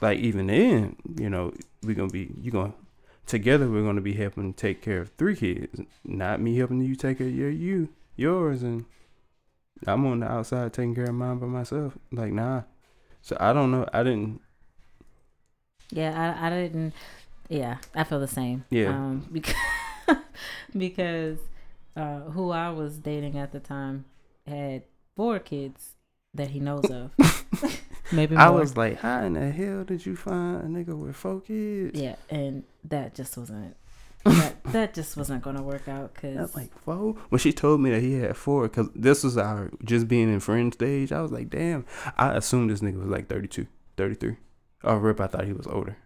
like 0.00 0.18
even 0.18 0.46
then, 0.46 0.96
you 1.18 1.28
know, 1.30 1.52
we're 1.82 1.94
gonna 1.96 2.08
be 2.10 2.30
you 2.40 2.50
gonna 2.50 2.74
together 3.26 3.68
we're 3.68 3.84
gonna 3.84 4.00
be 4.00 4.14
helping 4.14 4.52
take 4.52 4.82
care 4.82 5.00
of 5.00 5.10
three 5.18 5.36
kids, 5.36 5.80
not 6.04 6.40
me 6.40 6.56
helping 6.56 6.80
you 6.82 6.94
take 6.94 7.18
care 7.18 7.26
of 7.28 7.34
your 7.34 7.50
you 7.50 7.88
yours 8.16 8.62
and 8.62 8.84
I'm 9.86 10.06
on 10.06 10.20
the 10.20 10.26
outside 10.30 10.72
taking 10.72 10.94
care 10.94 11.04
of 11.04 11.14
mine 11.14 11.38
by 11.38 11.46
myself. 11.46 11.96
Like 12.12 12.32
nah. 12.32 12.62
So 13.20 13.36
I 13.40 13.52
don't 13.52 13.70
know. 13.70 13.86
I 13.92 14.02
didn't 14.02 14.40
yeah 15.94 16.36
i, 16.40 16.46
I 16.46 16.50
didn't 16.50 16.94
yeah 17.50 17.76
i 17.94 18.02
feel 18.02 18.18
the 18.18 18.26
same 18.26 18.64
Yeah. 18.70 18.88
um 18.88 19.28
because 19.30 19.54
because 20.76 21.38
uh 21.96 22.20
who 22.20 22.50
i 22.50 22.70
was 22.70 22.98
dating 22.98 23.36
at 23.38 23.52
the 23.52 23.60
time 23.60 24.04
had 24.46 24.82
four 25.16 25.38
kids 25.38 25.90
that 26.34 26.50
he 26.50 26.60
knows 26.60 26.90
of 26.90 27.10
maybe 28.12 28.34
more 28.34 28.44
I 28.44 28.48
was 28.50 28.76
like, 28.76 29.00
how 29.00 29.22
in 29.24 29.34
the 29.34 29.50
hell 29.50 29.84
did 29.84 30.06
you 30.06 30.16
find 30.16 30.62
a 30.62 30.66
nigga 30.66 30.96
with 30.98 31.14
four 31.14 31.40
kids? 31.40 32.00
yeah 32.00 32.16
and 32.30 32.64
that 32.84 33.14
just 33.14 33.36
wasn't 33.36 33.76
that, 34.24 34.62
that 34.66 34.94
just 34.94 35.16
wasn't 35.16 35.42
gonna 35.42 35.62
work 35.62 35.88
out 35.88 36.14
because 36.14 36.54
I'm 36.54 36.60
like 36.62 36.72
four. 36.84 37.14
When 37.28 37.40
she 37.40 37.52
told 37.52 37.80
me 37.80 37.90
that 37.90 38.00
he 38.00 38.14
had 38.14 38.36
four, 38.36 38.68
cause 38.68 38.88
this 38.94 39.24
was 39.24 39.36
our 39.36 39.68
just 39.84 40.06
being 40.06 40.32
in 40.32 40.38
friend 40.38 40.72
stage, 40.72 41.10
I 41.10 41.20
was 41.22 41.32
like, 41.32 41.50
damn. 41.50 41.84
I 42.16 42.34
assumed 42.34 42.70
this 42.70 42.80
nigga 42.82 42.98
was 43.00 43.08
like 43.08 43.28
32, 43.28 43.66
33. 43.96 44.36
Oh, 44.84 44.94
rip, 44.96 45.20
I 45.20 45.26
thought 45.26 45.44
he 45.44 45.52
was 45.52 45.66
older. 45.66 45.96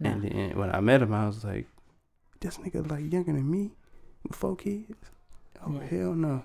no. 0.00 0.10
And 0.12 0.22
then 0.22 0.56
when 0.58 0.74
I 0.74 0.80
met 0.80 1.02
him, 1.02 1.12
I 1.12 1.26
was 1.26 1.44
like, 1.44 1.66
this 2.44 2.58
nigga 2.58 2.88
like 2.90 3.10
younger 3.10 3.32
than 3.32 3.50
me 3.50 3.72
with 4.22 4.36
four 4.36 4.54
kids. 4.56 5.10
Oh 5.66 5.72
Yeah. 5.72 5.86
hell 5.86 6.14
no. 6.14 6.42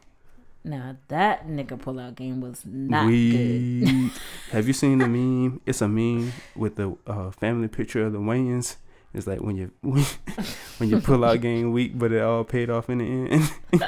Now 0.63 0.97
that 1.09 1.47
nigga 1.47 1.77
pullout 1.79 2.15
game 2.15 2.41
was 2.41 2.63
not 2.65 3.07
good. 3.07 4.11
Have 4.51 4.67
you 4.67 4.73
seen 4.73 4.97
the 4.99 5.07
meme? 5.07 5.61
It's 5.65 5.81
a 5.81 5.87
meme 5.87 6.31
with 6.55 6.75
the 6.75 6.95
uh, 7.07 7.31
family 7.31 7.67
picture 7.67 8.05
of 8.05 8.13
the 8.13 8.19
Wayans. 8.19 8.75
It's 9.13 9.25
like 9.27 9.41
when 9.41 9.55
you 9.57 9.71
when, 9.81 10.03
when 10.77 10.89
you 10.89 10.99
pull 11.01 11.23
out 11.25 11.41
game 11.41 11.71
weak, 11.71 11.97
but 11.97 12.11
it 12.11 12.21
all 12.21 12.43
paid 12.43 12.69
off 12.69 12.89
in 12.89 12.99
the 12.99 13.05
end. 13.31 13.51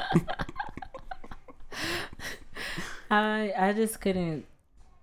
I 3.09 3.53
I 3.57 3.73
just 3.73 3.99
couldn't 4.01 4.45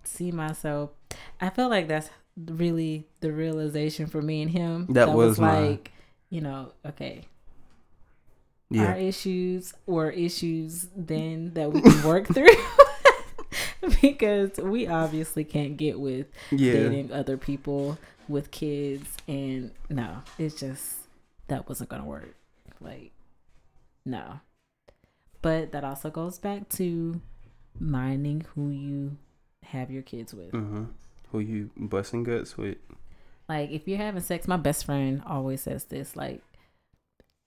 see 0.03 0.31
myself. 0.31 0.91
I 1.39 1.49
felt 1.49 1.69
like 1.71 1.87
that's 1.87 2.09
really 2.35 3.07
the 3.19 3.31
realization 3.31 4.07
for 4.07 4.21
me 4.21 4.41
and 4.41 4.51
him. 4.51 4.87
That 4.89 5.13
was 5.13 5.39
mine. 5.39 5.65
like, 5.67 5.91
you 6.29 6.41
know, 6.41 6.71
okay, 6.85 7.23
yeah, 8.69 8.87
our 8.87 8.95
issues 8.95 9.73
were 9.85 10.09
issues 10.09 10.87
then 10.95 11.53
that 11.53 11.71
we 11.71 11.81
can 11.81 12.03
work 12.03 12.27
through. 12.33 12.47
because 14.01 14.57
we 14.57 14.87
obviously 14.87 15.43
can't 15.43 15.77
get 15.77 15.99
with 15.99 16.27
yeah. 16.51 16.73
dating 16.73 17.11
other 17.11 17.37
people 17.37 17.97
with 18.27 18.51
kids 18.51 19.07
and 19.27 19.71
no 19.89 20.21
it's 20.37 20.59
just 20.59 20.97
that 21.47 21.67
wasn't 21.67 21.89
gonna 21.89 22.05
work 22.05 22.35
like 22.81 23.11
no 24.05 24.41
but 25.41 25.71
that 25.71 25.83
also 25.83 26.09
goes 26.09 26.37
back 26.37 26.67
to 26.69 27.19
minding 27.79 28.45
who 28.53 28.69
you 28.69 29.17
have 29.63 29.89
your 29.89 30.03
kids 30.03 30.33
with 30.33 30.51
Mm-hmm. 30.51 30.83
Who 31.31 31.39
you 31.39 31.69
busting 31.77 32.23
guts 32.23 32.57
with? 32.57 32.77
Like 33.49 33.71
if 33.71 33.87
you're 33.87 33.97
having 33.97 34.21
sex 34.21 34.47
my 34.47 34.57
best 34.57 34.85
friend 34.85 35.21
always 35.27 35.61
says 35.61 35.83
this 35.85 36.15
like 36.15 36.41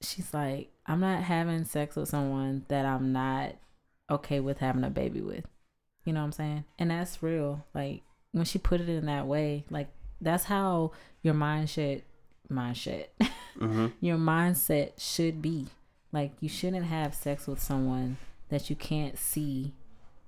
she's 0.02 0.34
like 0.34 0.68
i'm 0.86 1.00
not 1.00 1.22
having 1.22 1.64
sex 1.64 1.96
with 1.96 2.08
someone 2.08 2.66
that 2.68 2.84
i'm 2.84 3.12
not 3.12 3.54
okay 4.12 4.40
with 4.40 4.58
having 4.58 4.84
a 4.84 4.90
baby 4.90 5.20
with. 5.20 5.46
You 6.04 6.12
know 6.12 6.20
what 6.20 6.26
i'm 6.26 6.32
saying? 6.32 6.64
And 6.78 6.90
that's 6.90 7.22
real. 7.22 7.64
Like 7.74 8.02
when 8.32 8.44
she 8.44 8.58
put 8.58 8.80
it 8.80 8.88
in 8.88 9.06
that 9.06 9.26
way 9.26 9.64
like 9.70 9.88
that's 10.20 10.44
how 10.44 10.92
your 11.22 11.34
mindset 11.34 12.02
mindset. 12.50 13.06
Mm-hmm. 13.58 13.86
your 14.00 14.18
mindset 14.18 14.92
should 14.98 15.42
be. 15.42 15.66
Like 16.12 16.32
you 16.40 16.48
shouldn't 16.48 16.86
have 16.86 17.14
sex 17.14 17.46
with 17.46 17.60
someone 17.60 18.18
that 18.50 18.68
you 18.68 18.76
can't 18.76 19.18
see 19.18 19.72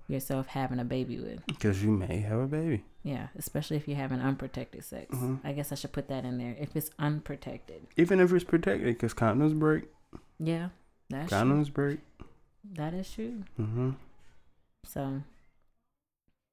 yourself 0.09 0.47
having 0.49 0.79
a 0.79 0.85
baby 0.85 1.19
with 1.19 1.45
Because 1.47 1.83
you 1.83 1.91
may 1.91 2.19
have 2.21 2.39
a 2.41 2.47
baby. 2.47 2.85
yeah 3.03 3.29
especially 3.39 3.77
if 3.77 3.89
you're 3.89 3.97
having 3.97 4.21
unprotected 4.21 4.85
sex 4.85 5.15
Mhm. 5.17 5.41
i 5.45 5.53
guess 5.53 5.73
i 5.73 5.75
should 5.75 5.93
put 5.93 6.09
that 6.09 6.25
in 6.25 6.39
there 6.39 6.55
if 6.59 6.75
it's 6.77 6.91
unprotected 6.99 7.87
Even 7.97 8.21
if 8.21 8.33
it's 8.33 8.45
protected, 8.45 8.87
because 8.87 9.15
condoms 9.15 9.59
break. 9.59 9.85
yeah 10.39 10.69
that's 11.11 11.29
true. 11.31 11.39
Condoms 11.39 11.73
break. 11.73 12.01
that 12.75 12.93
is 12.95 13.11
true 13.11 13.45
Mm-hmm. 13.59 13.91
so 14.85 15.23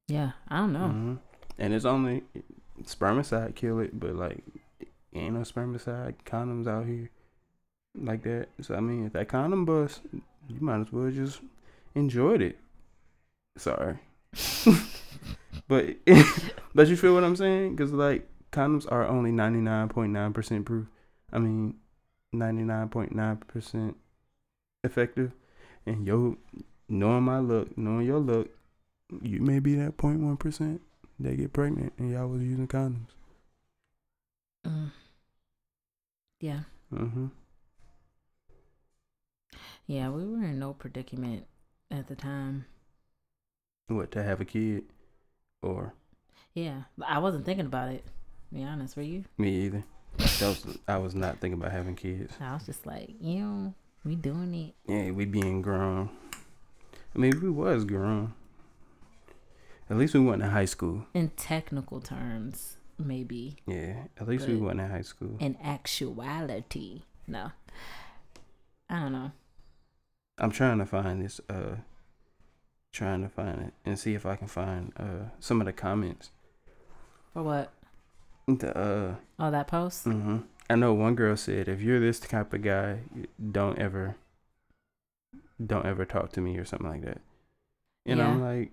yeah 0.08 0.32
i 0.48 0.58
don't 0.58 0.74
know 0.74 0.88
hmm 0.90 1.16
And 1.58 1.74
it's 1.74 1.86
only 1.86 2.24
spermicide 2.84 3.56
kill 3.56 3.80
it, 3.80 4.00
but 4.00 4.16
like 4.16 4.44
ain't 5.14 5.34
no 5.36 5.42
spermicide 5.42 6.16
condoms 6.26 6.68
out 6.68 6.86
here 6.88 7.10
like 7.94 8.24
that. 8.24 8.48
So 8.62 8.74
I 8.76 8.80
mean, 8.80 9.06
if 9.06 9.14
that 9.14 9.28
condom 9.28 9.66
bust, 9.66 10.02
you 10.48 10.60
might 10.62 10.80
as 10.82 10.92
well 10.92 11.12
just 11.12 11.42
enjoyed 11.94 12.42
it. 12.42 12.58
Sorry, 13.58 13.98
But 15.72 15.96
but 16.76 16.88
you 16.90 16.98
feel 16.98 17.14
what 17.14 17.24
I'm 17.24 17.38
saying? 17.38 17.78
Because 17.78 17.94
like 17.94 18.28
condoms 18.52 18.92
are 18.92 19.08
only 19.08 19.32
ninety 19.32 19.60
nine 19.60 19.88
point 19.88 20.12
nine 20.12 20.34
percent 20.34 20.66
proof. 20.66 20.88
I 21.32 21.40
mean, 21.40 21.76
ninety 22.34 22.64
nine 22.64 22.90
point 22.90 23.16
nine 23.16 23.38
percent 23.38 23.96
effective. 24.84 25.32
And 25.86 26.06
yo, 26.06 26.38
knowing 26.90 27.24
my 27.24 27.40
look, 27.40 27.78
knowing 27.78 28.06
your 28.06 28.20
look, 28.20 28.50
you 29.22 29.40
may 29.40 29.60
be 29.60 29.76
that 29.76 29.96
0.1 29.96 30.38
percent 30.38 30.82
that 31.20 31.38
get 31.38 31.54
pregnant, 31.54 31.94
and 31.98 32.12
y'all 32.12 32.28
was 32.28 32.42
using 32.42 32.68
condoms. 32.68 33.08
Mm. 34.68 34.92
Yeah. 36.42 36.60
Mm-hmm. 36.94 37.28
Yeah, 39.88 40.10
we 40.10 40.26
were 40.26 40.44
in 40.44 40.60
no 40.60 40.74
predicament 40.74 41.46
at 41.90 42.08
the 42.08 42.16
time. 42.16 42.66
What 43.92 44.12
to 44.12 44.24
have 44.24 44.42
a 44.42 44.46
kid, 44.46 44.84
or 45.62 45.94
Yeah, 46.54 46.84
I 47.06 47.20
wasn't 47.20 47.46
thinking 47.46 47.66
about 47.66 47.92
it. 47.92 48.04
To 48.50 48.56
be 48.56 48.64
honest, 48.64 48.96
were 48.96 49.04
you? 49.04 49.26
me 49.38 49.66
either. 49.66 49.84
That 50.18 50.42
was 50.42 50.78
I 50.88 50.98
was 50.98 51.16
not 51.16 51.40
thinking 51.40 51.60
about 51.60 51.72
having 51.72 51.96
kids. 51.96 52.34
I 52.40 52.54
was 52.54 52.66
just 52.66 52.86
like, 52.86 53.10
you 53.20 53.40
know, 53.40 53.74
we 54.04 54.16
doing 54.16 54.54
it. 54.54 54.74
Yeah, 54.92 55.12
we 55.12 55.26
being 55.26 55.62
grown. 55.62 56.10
I 57.16 57.20
mean, 57.20 57.40
we 57.42 57.50
was 57.50 57.86
grown. 57.86 58.34
At 59.90 59.98
least 59.98 60.14
we 60.14 60.22
went 60.22 60.42
to 60.42 60.50
high 60.50 60.66
school. 60.66 61.06
In 61.14 61.30
technical 61.30 62.00
terms, 62.00 62.78
maybe. 62.98 63.58
Yeah, 63.68 64.04
at 64.20 64.28
least 64.28 64.48
we 64.48 64.56
went 64.56 64.80
to 64.80 64.88
high 64.88 65.02
school. 65.02 65.36
In 65.40 65.58
actuality, 65.64 67.02
no. 67.28 67.52
I 68.90 69.00
don't 69.00 69.12
know. 69.12 69.32
I'm 70.38 70.52
trying 70.52 70.80
to 70.80 70.86
find 70.86 71.24
this. 71.24 71.40
Uh, 71.50 71.76
trying 72.92 73.22
to 73.24 73.30
find 73.30 73.62
it 73.62 73.74
and 73.86 73.98
see 73.98 74.14
if 74.14 74.26
I 74.26 74.36
can 74.36 74.48
find 74.48 74.92
uh 74.98 75.30
some 75.40 75.62
of 75.62 75.66
the 75.66 75.74
comments. 75.74 76.30
For 77.34 77.44
what? 77.44 77.72
The 78.48 78.78
uh, 78.78 79.16
Oh, 79.40 79.52
that 79.52 79.68
post. 79.68 80.04
hmm 80.06 80.40
I 80.70 80.76
know 80.76 80.94
one 80.94 81.16
girl 81.16 81.36
said, 81.36 81.68
if 81.68 81.82
you're 81.82 82.00
this 82.00 82.20
type 82.20 82.54
of 82.54 82.62
guy, 82.62 83.00
don't 83.52 83.78
ever, 83.78 84.16
don't 85.66 85.86
ever 85.86 86.06
talk 86.06 86.32
to 86.34 86.42
me 86.42 86.58
or 86.58 86.64
something 86.64 86.88
like 86.90 87.04
that. 87.04 87.20
And 88.06 88.22
I'm 88.22 88.42
like, 88.42 88.72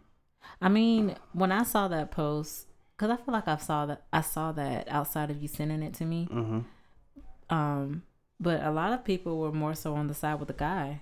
I 0.60 0.68
mean, 0.68 1.16
when 1.32 1.50
I 1.50 1.64
saw 1.64 1.88
that 1.88 2.12
post, 2.12 2.66
because 2.96 3.10
I 3.10 3.16
feel 3.16 3.32
like 3.34 3.48
I 3.48 3.56
saw 3.56 3.86
that 3.86 4.04
I 4.12 4.20
saw 4.20 4.52
that 4.52 4.88
outside 4.88 5.30
of 5.30 5.42
you 5.42 5.48
sending 5.48 5.82
it 5.82 5.94
to 5.94 6.04
me. 6.04 6.26
hmm 6.30 6.60
Um, 7.50 8.02
but 8.40 8.62
a 8.62 8.70
lot 8.70 8.92
of 8.92 9.04
people 9.04 9.38
were 9.38 9.52
more 9.52 9.74
so 9.74 9.94
on 9.94 10.06
the 10.06 10.14
side 10.14 10.38
with 10.38 10.48
the 10.48 10.54
guy. 10.54 11.00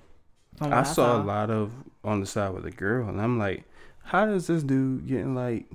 What 0.59 0.73
I 0.73 0.83
saw 0.85 1.21
a 1.21 1.25
lot 1.25 1.51
of 1.51 1.73
on 2.05 2.21
the 2.21 2.27
side 2.27 2.55
with 2.55 2.65
a 2.67 2.71
girl, 2.71 3.09
and 3.09 3.21
I'm 3.21 3.39
like, 3.39 3.65
how 4.05 4.27
does 4.27 4.47
this 4.47 4.63
dude 4.63 5.07
getting 5.07 5.35
like, 5.35 5.67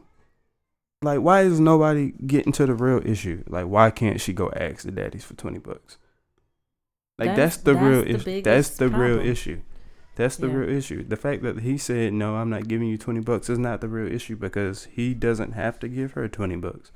like 1.01 1.19
why 1.19 1.41
is 1.41 1.59
nobody 1.59 2.11
getting 2.25 2.51
to 2.53 2.65
the 2.65 2.73
real 2.73 3.01
issue? 3.05 3.43
Like, 3.47 3.67
why 3.67 3.91
can't 3.91 4.19
she 4.21 4.33
go 4.33 4.49
ask 4.51 4.83
the 4.85 4.91
daddies 4.91 5.23
for 5.23 5.35
twenty 5.35 5.59
bucks? 5.59 5.97
Like 7.19 7.35
that's, 7.35 7.57
That's- 7.57 7.63
the 7.63 7.73
that's 7.73 7.83
real 7.85 8.15
issue. 8.15 8.41
That's 8.41 8.69
the 8.77 8.89
real 8.89 9.19
issue. 9.19 9.61
That's 10.15 10.35
the 10.37 10.47
Yeah. 10.47 10.53
real 10.55 10.69
issue. 10.77 11.03
The 11.03 11.15
fact 11.15 11.41
that 11.43 11.59
he 11.59 11.77
said 11.77 12.13
no, 12.13 12.35
I'm 12.35 12.49
not 12.49 12.67
giving 12.67 12.87
you 12.87 12.97
twenty 12.97 13.19
bucks 13.21 13.49
is 13.49 13.59
not 13.59 13.81
the 13.81 13.87
real 13.87 14.11
issue 14.11 14.35
because 14.35 14.85
he 14.91 15.13
doesn't 15.13 15.51
have 15.53 15.79
to 15.79 15.87
give 15.87 16.13
her 16.13 16.27
twenty 16.27 16.55
bucks, 16.55 16.91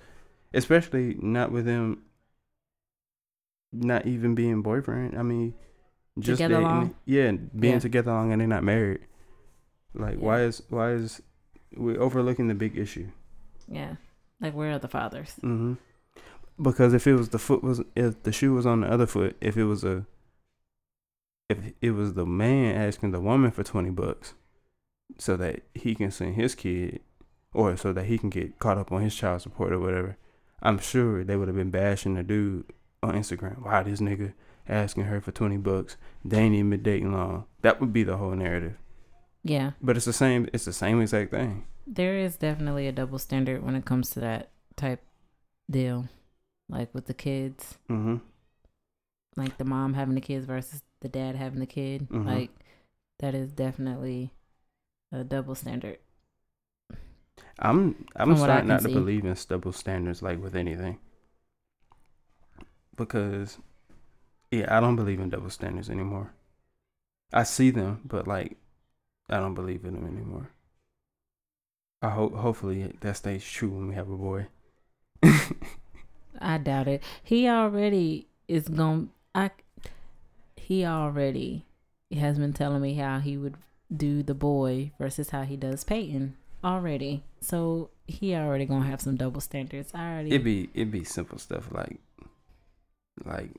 especially 0.54 1.15
not 1.21 1.52
with 1.52 1.65
him. 1.67 2.02
Not 3.71 4.06
even 4.08 4.36
being 4.36 4.62
boyfriend. 4.62 5.17
I 5.17 5.21
mean, 5.24 5.54
just 6.19 6.38
Together 6.39 6.56
dating. 6.56 6.69
long? 6.69 6.95
Yeah, 7.06 7.32
being 7.32 7.73
Yeah. 7.75 7.80
together 7.80 8.12
long 8.12 8.32
and 8.32 8.39
they're 8.41 8.47
not 8.47 8.63
married. 8.63 9.01
Like, 9.93 10.17
why 10.17 10.41
is 10.41 10.62
why 10.69 10.91
is 10.91 11.21
we 11.75 11.97
overlooking 11.97 12.47
the 12.47 12.56
big 12.56 12.78
issue? 12.78 13.08
Yeah, 13.67 13.95
like 14.41 14.54
where 14.54 14.71
are 14.71 14.80
the 14.80 14.88
fathers? 14.88 15.34
hmm 15.41 15.73
Because 16.62 16.93
if 16.93 17.06
it 17.08 17.15
was 17.15 17.30
the 17.30 17.39
foot 17.39 17.63
was 17.63 17.82
if 17.95 18.21
the 18.23 18.32
shoe 18.32 18.54
was 18.54 18.65
on 18.65 18.82
the 18.82 18.88
other 18.91 19.06
foot, 19.08 19.36
if 19.41 19.58
it 19.58 19.65
was 19.65 19.84
a 19.84 20.06
if 21.49 21.60
it 21.82 21.91
was 21.91 22.13
the 22.13 22.25
man 22.25 22.75
asking 22.75 23.12
the 23.12 23.19
woman 23.21 23.51
for 23.51 23.63
twenty 23.63 23.89
bucks, 23.91 24.34
so 25.17 25.36
that 25.38 25.62
he 25.73 25.95
can 25.95 26.12
send 26.12 26.36
his 26.36 26.56
kid, 26.56 27.01
or 27.54 27.78
so 27.78 27.93
that 27.93 28.06
he 28.06 28.17
can 28.17 28.30
get 28.30 28.58
caught 28.60 28.78
up 28.78 28.91
on 28.91 29.01
his 29.01 29.15
child 29.15 29.41
support 29.41 29.71
or 29.71 29.80
whatever, 29.80 30.17
I'm 30.62 30.80
sure 30.80 31.23
they 31.23 31.36
would 31.38 31.47
have 31.47 31.58
been 31.58 31.71
bashing 31.71 32.15
the 32.15 32.23
dude 32.23 32.65
on 33.04 33.13
Instagram. 33.13 33.62
Why 33.63 33.84
this 33.84 34.01
nigga 34.01 34.34
asking 34.67 35.06
her 35.06 35.21
for 35.21 35.32
twenty 35.32 35.58
bucks? 35.58 35.97
They 36.23 36.39
ain't 36.39 36.56
even 36.56 36.69
been 36.71 36.84
dating 36.84 37.12
long. 37.13 37.45
That 37.62 37.80
would 37.80 37.93
be 37.93 38.04
the 38.04 38.17
whole 38.17 38.36
narrative. 38.36 38.78
Yeah, 39.43 39.71
But 39.82 39.95
it's 39.95 40.06
the 40.06 40.13
same. 40.13 40.49
It's 40.54 40.65
the 40.65 40.73
same 40.73 41.01
exact 41.01 41.32
thing. 41.32 41.65
there 41.88 42.17
is 42.17 42.38
definitely 42.38 42.88
a 42.88 42.91
double 42.91 43.19
standard 43.19 43.63
when 43.63 43.75
it 43.75 43.86
comes 43.86 44.10
to 44.12 44.19
that 44.19 44.49
type 44.75 45.01
deal, 45.69 46.08
like 46.69 46.93
with 46.93 47.06
the 47.08 47.13
kids, 47.13 47.75
hmm 47.88 48.17
like 49.36 49.58
the 49.58 49.65
mom 49.65 49.93
having 49.93 50.15
the 50.15 50.21
kids 50.21 50.45
versus 50.45 50.82
the 51.01 51.10
dad 51.10 51.36
having 51.36 51.60
the 51.60 51.65
kid. 51.65 52.08
Mhm. 52.10 52.25
Like 52.25 52.51
that 53.19 53.36
is 53.36 53.51
definitely 53.51 54.34
a 55.12 55.23
double 55.23 55.56
standard. 55.56 55.99
I'm 57.60 58.06
I'm 58.15 58.38
starting 58.38 58.67
not 58.69 58.82
to 58.84 58.89
believe 58.89 59.25
in 59.25 59.36
double 59.49 59.73
standards 59.73 60.21
like 60.21 60.41
with 60.41 60.56
anything. 60.56 60.99
Because 62.95 63.58
yeah, 64.60 64.78
I 64.78 64.80
don't 64.80 64.96
believe 64.96 65.20
in 65.20 65.30
double 65.30 65.50
standards 65.50 65.89
anymore. 65.89 66.34
I 67.34 67.44
see 67.44 67.70
them, 67.72 68.02
but 68.06 68.28
like 68.28 68.58
I 69.30 69.38
don't 69.38 69.56
believe 69.56 69.84
in 69.86 69.94
them 69.94 70.06
anymore. 70.06 70.50
I 72.02 72.10
hope 72.10 72.36
hopefully 72.36 72.94
that 73.02 73.18
stays 73.18 73.44
true 73.44 73.70
when 73.70 73.88
we 73.88 73.96
have 73.96 74.10
a 74.10 74.18
boy. 74.18 74.48
I 76.39 76.58
doubt 76.58 76.88
it. 76.88 77.04
He 77.24 77.48
already 77.48 78.28
is 78.48 78.68
going. 78.68 79.10
I. 79.34 79.52
He 80.56 80.86
already 80.86 81.65
has 82.15 82.38
been 82.38 82.54
telling 82.54 82.82
me 82.82 82.96
how 82.96 83.20
he 83.20 83.38
would 83.38 83.56
do 83.96 84.24
the 84.24 84.34
boy 84.34 84.91
versus 85.00 85.30
how 85.30 85.44
he 85.44 85.56
does 85.56 85.84
Peyton 85.84 86.36
already. 86.63 87.24
So 87.41 87.89
he 88.08 88.36
already 88.36 88.65
gonna 88.65 88.86
have 88.86 89.02
some 89.02 89.15
double 89.15 89.41
standards. 89.41 89.91
I 89.94 90.13
already. 90.13 90.30
It'd 90.30 90.44
be 90.44 90.70
it'd 90.74 90.91
be 90.91 91.04
simple 91.04 91.39
stuff 91.39 91.72
like 91.72 92.00
like 93.24 93.52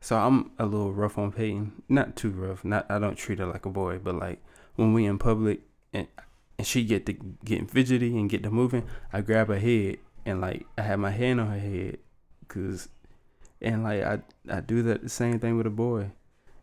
so 0.00 0.16
I'm 0.16 0.52
a 0.58 0.66
little 0.66 0.92
rough 0.92 1.18
on 1.18 1.32
Peyton. 1.32 1.82
Not 1.88 2.16
too 2.16 2.30
rough. 2.30 2.64
Not 2.64 2.86
I 2.90 2.98
don't 2.98 3.16
treat 3.16 3.38
her 3.38 3.46
like 3.46 3.66
a 3.66 3.70
boy, 3.70 3.98
but 3.98 4.14
like 4.14 4.42
when 4.76 4.92
we 4.92 5.06
in 5.06 5.18
public 5.18 5.60
and 5.92 6.06
and 6.58 6.66
she 6.66 6.84
get 6.84 7.06
to 7.06 7.12
getting 7.44 7.66
fidgety 7.66 8.16
and 8.16 8.30
get 8.30 8.42
to 8.42 8.50
moving, 8.50 8.84
I 9.12 9.20
grab 9.20 9.48
her 9.48 9.58
head 9.58 9.98
and 10.24 10.40
like 10.40 10.66
I 10.76 10.82
have 10.82 10.98
my 10.98 11.10
hand 11.10 11.40
on 11.40 11.48
her 11.48 11.58
head, 11.58 11.98
cause 12.48 12.88
and 13.60 13.82
like 13.82 14.02
I 14.02 14.20
I 14.48 14.60
do 14.60 14.82
that 14.82 15.02
the 15.02 15.08
same 15.08 15.38
thing 15.40 15.56
with 15.56 15.66
a 15.66 15.70
boy, 15.70 16.10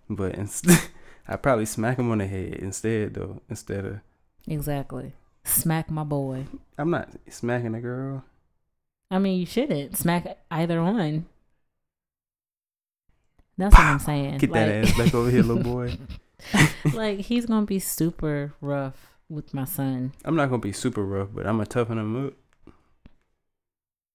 but 0.10 0.36
instead 0.36 0.80
I 1.28 1.36
probably 1.36 1.66
smack 1.66 1.98
him 1.98 2.12
on 2.12 2.20
the 2.20 2.28
head 2.28 2.56
instead 2.56 3.16
though 3.16 3.42
instead 3.50 3.86
of 3.86 4.00
exactly 4.48 5.14
smack 5.44 5.90
my 5.90 6.04
boy. 6.04 6.46
I'm 6.78 6.90
not 6.90 7.10
smacking 7.30 7.76
a 7.76 7.82
girl. 7.82 8.24
I 9.12 9.20
mean, 9.20 9.40
you 9.40 9.46
shouldn't 9.46 9.98
smack 9.98 10.40
either 10.50 10.82
one. 10.82 11.28
That's 13.58 13.76
what 13.76 13.86
I'm 13.86 14.00
saying. 14.00 14.38
Get 14.40 14.54
that 14.54 14.70
ass 14.70 14.98
back 14.98 15.14
over 15.14 15.30
here, 15.30 15.44
little 15.44 15.64
boy. 15.64 15.98
like 16.94 17.20
he's 17.20 17.46
gonna 17.46 17.66
be 17.66 17.80
super 17.80 18.54
rough 18.62 19.16
with 19.30 19.54
my 19.54 19.66
son. 19.66 20.14
I'm 20.24 20.36
not 20.36 20.50
gonna 20.50 20.60
be 20.60 20.74
super 20.74 21.04
rough, 21.04 21.30
but 21.34 21.46
I'm 21.46 21.56
gonna 21.56 21.66
toughen 21.66 21.98
him 21.98 22.28
up. 22.28 22.34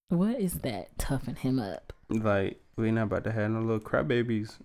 What 0.08 0.40
is 0.40 0.54
that? 0.54 0.98
Toughen 0.98 1.36
him 1.36 1.58
up. 1.58 1.92
Like 2.08 2.60
we 2.76 2.90
not 2.90 3.04
about 3.04 3.24
to 3.24 3.32
have 3.32 3.50
no 3.50 3.60
little 3.60 3.80
crybabies, 3.80 4.58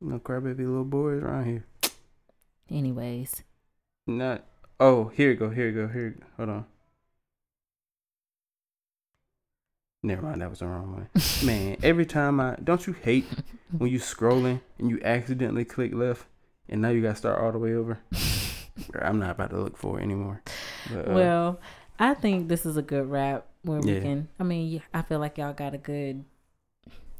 no 0.00 0.18
crybaby 0.18 0.58
little 0.58 0.84
boys 0.84 1.22
around 1.22 1.46
here. 1.46 1.66
Anyways, 2.70 3.42
Not. 4.06 4.44
Oh, 4.80 5.08
here 5.08 5.30
you 5.30 5.36
go. 5.36 5.50
Here 5.50 5.68
you 5.68 5.86
go. 5.86 5.92
Here. 5.92 6.04
You 6.04 6.10
go. 6.10 6.26
Hold 6.36 6.48
on. 6.48 6.66
Never 10.02 10.22
mind. 10.22 10.40
That 10.42 10.50
was 10.50 10.58
the 10.58 10.66
wrong 10.66 10.92
one. 10.92 11.08
Man, 11.46 11.76
every 11.82 12.06
time 12.06 12.40
I 12.40 12.56
don't 12.62 12.84
you 12.86 12.92
hate 12.92 13.24
when 13.76 13.90
you 13.90 13.98
scrolling 14.00 14.60
and 14.78 14.90
you 14.90 15.00
accidentally 15.04 15.64
click 15.64 15.94
left 15.94 16.26
and 16.68 16.82
now 16.82 16.88
you 16.88 17.02
gotta 17.02 17.14
start 17.16 17.40
all 17.40 17.52
the 17.52 17.58
way 17.58 17.74
over. 17.74 17.98
I'm 19.00 19.18
not 19.18 19.30
about 19.30 19.50
to 19.50 19.60
look 19.60 19.76
for 19.76 20.00
it 20.00 20.02
anymore. 20.02 20.42
But, 20.90 21.08
uh, 21.08 21.12
well, 21.12 21.60
I 21.98 22.14
think 22.14 22.48
this 22.48 22.66
is 22.66 22.76
a 22.76 22.82
good 22.82 23.08
wrap 23.10 23.46
where 23.62 23.80
we 23.80 23.92
Yeah. 23.94 24.00
can. 24.00 24.28
I 24.40 24.42
mean, 24.44 24.82
I 24.92 25.02
feel 25.02 25.20
like 25.20 25.38
y'all 25.38 25.52
got 25.52 25.74
a 25.74 25.78
good, 25.78 26.24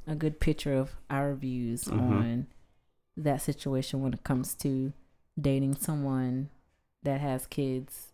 a 0.06 0.16
good 0.16 0.40
picture 0.40 0.74
of 0.74 0.96
our 1.08 1.34
views 1.34 1.84
Mhm. 1.84 2.00
on 2.10 2.46
that 3.16 3.42
situation 3.42 4.02
when 4.02 4.12
it 4.14 4.24
comes 4.24 4.54
to 4.56 4.92
dating 5.40 5.76
someone 5.76 6.48
that 7.04 7.20
has 7.20 7.46
kids, 7.46 8.12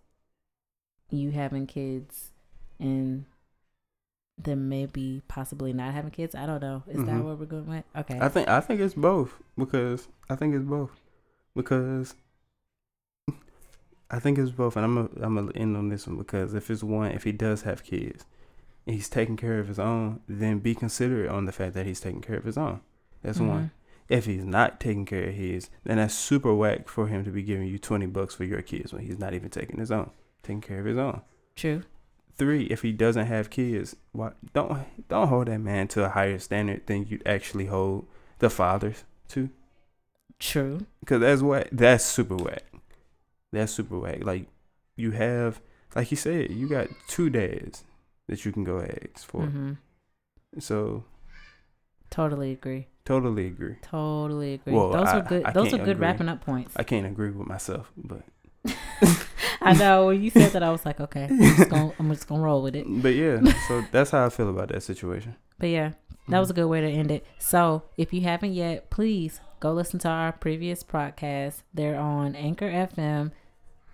you 1.11 1.31
having 1.31 1.67
kids, 1.67 2.33
and 2.79 3.25
then 4.41 4.69
maybe 4.69 5.23
possibly 5.29 5.73
not 5.73 5.93
having 5.95 6.11
kids. 6.13 6.35
I 6.35 6.47
don't 6.47 6.61
know. 6.63 6.83
Is 6.87 6.99
that 7.05 7.07
Mhm. 7.17 7.25
where 7.25 7.35
we're 7.35 7.47
going 7.47 7.67
with? 7.67 7.85
Okay. 7.97 8.19
I 8.21 8.29
think 8.29 8.49
I 8.49 8.61
think 8.61 8.81
it's 8.81 8.95
both 8.95 9.35
because 9.57 10.09
I 10.31 10.37
think 10.37 10.55
it's 10.55 10.65
both 10.65 10.91
because 11.57 12.15
I 14.11 14.19
think 14.19 14.39
it's 14.39 14.51
both, 14.53 14.77
and 14.77 14.85
I'm 14.85 14.95
gonna 14.95 15.09
I'm 15.27 15.35
gonna 15.35 15.53
end 15.55 15.77
on 15.77 15.89
this 15.89 16.07
one 16.07 16.17
because 16.17 16.55
if 16.55 16.71
it's 16.71 16.83
one, 16.83 17.11
if 17.13 17.25
he 17.25 17.33
does 17.33 17.63
have 17.63 17.85
kids, 17.85 18.25
and 18.87 18.95
he's 18.95 19.09
taking 19.09 19.37
care 19.37 19.59
of 19.59 19.69
his 19.69 19.79
own, 19.79 20.21
then 20.29 20.61
be 20.61 20.75
considerate 20.75 21.31
on 21.31 21.45
the 21.45 21.53
fact 21.53 21.75
that 21.75 21.85
he's 21.87 22.01
taking 22.01 22.23
care 22.23 22.37
of 22.37 22.45
his 22.45 22.57
own. 22.57 22.81
That's 23.23 23.39
one. 23.41 23.65
Mhm. 23.67 23.71
If 24.09 24.25
he's 24.25 24.45
not 24.45 24.81
taking 24.81 25.05
care 25.05 25.25
of 25.29 25.35
his, 25.35 25.69
then 25.85 25.99
that's 25.99 26.15
super 26.15 26.55
whack 26.55 26.89
for 26.89 27.09
him 27.09 27.25
to 27.25 27.31
be 27.31 27.43
giving 27.43 27.67
you 27.67 27.79
twenty 27.79 28.07
bucks 28.07 28.35
for 28.35 28.45
your 28.45 28.63
kids 28.63 28.93
when 28.93 29.03
he's 29.03 29.19
not 29.19 29.35
even 29.35 29.51
taking 29.51 29.79
his 29.79 29.91
own, 29.91 30.11
taking 30.43 30.63
care 30.63 30.81
of 30.81 30.87
his 30.87 30.97
own. 30.97 31.21
True. 31.57 31.83
Three, 32.39 32.65
if 32.67 32.83
he 32.83 32.93
doesn't 32.93 33.27
have 33.27 33.51
kids, 33.51 33.97
why 34.13 34.31
don't 34.55 34.87
don't 35.09 35.29
hold 35.29 35.49
that 35.49 35.59
man 35.59 35.89
to 35.89 36.05
a 36.05 36.09
higher 36.09 36.39
standard 36.39 36.87
than 36.87 37.05
you'd 37.07 37.27
actually 37.27 37.67
hold 37.67 38.07
the 38.39 38.49
fathers 38.49 39.05
to? 39.29 39.51
True. 40.39 40.87
Cause 41.05 41.21
that's 41.21 41.43
what 41.43 41.69
that's 41.73 42.05
super 42.05 42.37
whack. 42.37 42.63
That's 43.53 43.73
super 43.73 43.99
whack. 43.99 44.25
Like 44.25 44.47
you 44.97 45.11
have, 45.11 45.61
like 45.97 46.11
you 46.13 46.17
said, 46.17 46.51
you 46.51 46.69
got 46.69 46.89
two 47.09 47.29
dads 47.29 47.83
that 48.29 48.45
you 48.45 48.53
can 48.53 48.63
go 48.63 48.79
eggs 48.79 49.25
for. 49.25 49.43
hmm 49.47 49.73
So 50.61 51.05
Totally 52.11 52.53
agree. 52.53 52.87
totally 53.05 53.47
agree. 53.49 53.77
Totally 53.83 54.55
agree. 54.55 54.75
Well, 54.75 54.91
those 54.91 55.09
I- 55.09 55.19
are 55.19 55.23
good. 55.23 55.45
I 55.45 55.53
those 55.53 55.73
are 55.75 55.79
good 55.79 55.89
agree. 55.91 55.95
wrapping 56.07 56.29
up 56.29 56.41
points. 56.45 56.75
I 56.77 56.83
can't 56.85 57.07
agree 57.07 57.31
with 57.31 57.47
myself, 57.49 57.91
but 57.97 58.23
I 59.69 59.73
know 59.75 60.07
when 60.07 60.23
you 60.23 60.31
said 60.31 60.53
that, 60.53 60.63
I 60.63 60.71
was 60.71 60.85
like, 60.87 61.01
okay, 61.01 61.25
I'm 61.25 61.39
just 61.41 61.71
gonna, 61.71 61.93
I'm 61.99 62.11
just 62.11 62.29
gonna 62.29 62.43
roll 62.43 62.63
with 62.63 62.77
it. 62.77 62.87
but 62.89 63.15
yeah. 63.15 63.41
So 63.69 63.85
that's 63.93 64.11
how 64.11 64.27
I 64.27 64.29
feel 64.29 64.49
about 64.49 64.69
that 64.69 64.83
situation. 64.83 65.37
But 65.59 65.69
yeah, 65.71 65.93
that 66.29 66.39
was 66.39 66.51
a 66.51 66.55
good 66.55 66.67
way 66.69 66.81
to 66.81 66.87
end 66.89 67.11
it. 67.11 67.27
So 67.39 67.83
if 67.97 68.13
you 68.13 68.21
haven't 68.23 68.55
yet, 68.55 68.91
please 68.91 69.41
go 69.61 69.73
listen 69.73 69.99
to 70.01 70.09
our 70.09 70.33
previous 70.33 70.83
podcast. 70.83 71.63
They're 71.75 71.99
on 71.99 72.37
Anchor 72.37 72.71
FM, 72.71 73.33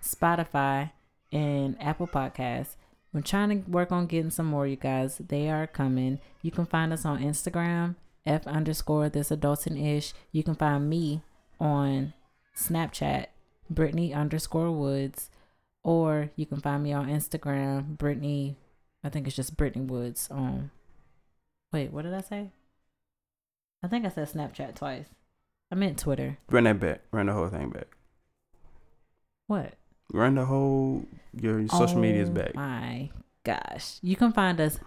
Spotify, 0.03 0.91
and 1.31 1.75
Apple 1.81 2.07
Podcasts. 2.07 2.75
We're 3.13 3.21
trying 3.21 3.49
to 3.63 3.71
work 3.71 3.91
on 3.91 4.07
getting 4.07 4.29
some 4.29 4.45
more, 4.47 4.67
you 4.67 4.75
guys. 4.75 5.21
They 5.25 5.49
are 5.49 5.67
coming. 5.67 6.19
You 6.41 6.51
can 6.51 6.65
find 6.65 6.91
us 6.91 7.05
on 7.05 7.23
Instagram, 7.23 7.95
F 8.25 8.45
underscore 8.45 9.09
this 9.09 9.29
adulting 9.29 9.97
ish. 9.97 10.13
You 10.31 10.43
can 10.43 10.55
find 10.55 10.89
me 10.89 11.21
on 11.59 12.13
Snapchat, 12.55 13.27
Brittany 13.69 14.13
underscore 14.13 14.71
Woods. 14.71 15.29
Or 15.85 16.31
you 16.35 16.47
can 16.47 16.59
find 16.61 16.81
me 16.81 16.93
on 16.93 17.09
Instagram, 17.09 17.95
Brittany, 17.99 18.57
I 19.03 19.09
think 19.09 19.27
it's 19.27 19.35
just 19.35 19.55
Brittany 19.55 19.85
Woods 19.85 20.27
Um, 20.31 20.71
Wait, 21.71 21.93
what 21.93 22.05
did 22.05 22.13
I 22.15 22.21
say? 22.21 22.49
I 23.83 23.87
think 23.87 24.03
I 24.03 24.09
said 24.09 24.27
Snapchat 24.27 24.73
twice. 24.73 25.05
I 25.71 25.75
meant 25.75 25.99
Twitter. 25.99 26.39
Run 26.49 26.63
that 26.63 26.79
back. 26.79 27.01
Run 27.11 27.27
the 27.27 27.33
whole 27.33 27.49
thing 27.49 27.69
back. 27.69 27.87
What? 29.45 29.73
Run 30.11 30.33
the 30.35 30.45
whole 30.45 31.05
your 31.39 31.67
social 31.67 31.99
media's 31.99 32.29
Oh 32.29 32.33
back. 32.33 32.55
My 32.55 33.11
gosh. 33.43 33.99
You 34.01 34.15
can 34.15 34.33
find 34.33 34.59
us 34.59 34.79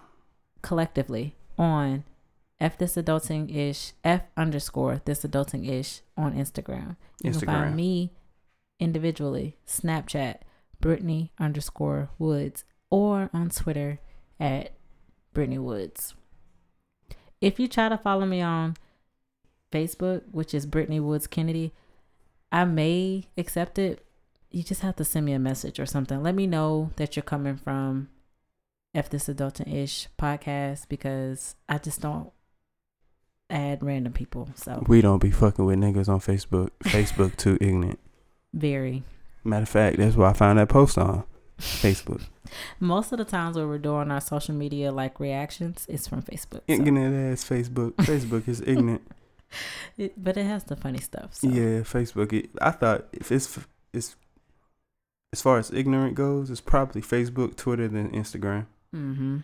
collectively 0.61 1.35
on 1.57 2.03
F 2.59 2.77
this 2.77 2.95
adulting 2.95 3.55
ish 3.55 3.93
F 4.03 4.23
underscore 4.35 5.01
this 5.05 5.23
adulting 5.23 5.69
ish 5.69 6.01
on 6.17 6.33
Instagram. 6.33 6.97
You 7.23 7.31
can 7.31 7.39
find 7.39 7.75
me 7.75 8.11
individually, 8.81 9.55
Snapchat, 9.65 10.39
Brittany 10.81 11.31
underscore 11.39 12.09
Woods, 12.17 12.63
or 12.89 13.29
on 13.33 13.49
Twitter 13.49 13.99
at 14.39 14.73
Brittany 15.33 15.59
Woods. 15.59 16.13
If 17.41 17.59
you 17.59 17.67
try 17.67 17.89
to 17.89 17.97
follow 17.97 18.25
me 18.25 18.41
on 18.41 18.75
Facebook, 19.71 20.23
which 20.31 20.53
is 20.53 20.65
Brittany 20.65 20.99
Woods 20.99 21.27
Kennedy, 21.27 21.73
I 22.51 22.65
may 22.65 23.25
accept 23.37 23.77
it. 23.79 24.05
You 24.51 24.63
just 24.63 24.81
have 24.81 24.95
to 24.97 25.05
send 25.05 25.25
me 25.25 25.33
a 25.33 25.39
message 25.39 25.79
or 25.79 25.85
something. 25.85 26.23
Let 26.23 26.35
me 26.35 26.47
know 26.47 26.91
that 26.95 27.15
you're 27.15 27.23
coming 27.23 27.57
from 27.57 28.09
F 28.95 29.09
This 29.09 29.27
Adulting 29.27 29.71
Ish 29.71 30.07
podcast 30.17 30.89
because 30.89 31.55
I 31.67 31.77
just 31.77 32.01
don't 32.01 32.31
add 33.49 33.83
random 33.83 34.13
people. 34.13 34.49
So, 34.55 34.83
We 34.87 35.01
don't 35.01 35.21
be 35.21 35.31
fucking 35.31 35.65
with 35.65 35.77
niggas 35.77 36.09
on 36.09 36.19
Facebook. 36.19 36.69
Facebook 36.83 37.35
too 37.37 37.57
ignorant. 37.61 37.99
very. 38.53 39.03
Matter 39.43 39.63
of 39.63 39.69
fact, 39.69 39.97
that's 39.97 40.15
where 40.15 40.27
I 40.27 40.33
found 40.33 40.59
that 40.59 40.69
post 40.69 40.97
on 40.97 41.23
Facebook. 41.59 42.21
Most 42.79 43.11
of 43.11 43.17
the 43.19 43.25
times 43.25 43.55
where 43.55 43.67
we're 43.67 43.77
doing 43.77 44.11
our 44.11 44.21
social 44.21 44.55
media 44.55 44.91
like 44.91 45.19
reactions, 45.19 45.85
it's 45.89 46.07
from 46.07 46.21
Facebook. 46.23 46.61
so- 46.61 46.61
Ignorant 46.67 47.33
ass 47.33 47.43
Facebook. 47.47 47.93
Facebook 47.95 48.47
is 48.47 48.61
ignorant. 48.61 49.01
It, 49.97 50.13
but 50.23 50.37
it 50.37 50.45
has 50.45 50.63
the 50.65 50.75
funny 50.75 50.99
stuff. 50.99 51.33
So. 51.33 51.47
Yeah, 51.49 51.79
Facebook. 51.81 52.31
It, 52.33 52.51
I 52.61 52.69
thought 52.69 53.07
if 53.11 53.31
it's 53.31 53.57
it's 53.91 54.15
as 55.33 55.41
far 55.41 55.57
as 55.57 55.71
ignorant 55.71 56.13
goes, 56.13 56.51
it's 56.51 56.61
probably 56.61 57.01
Facebook, 57.01 57.55
Twitter, 57.55 57.87
then 57.87 58.11
Instagram. 58.11 58.67
Mm-hmm. 58.95 59.37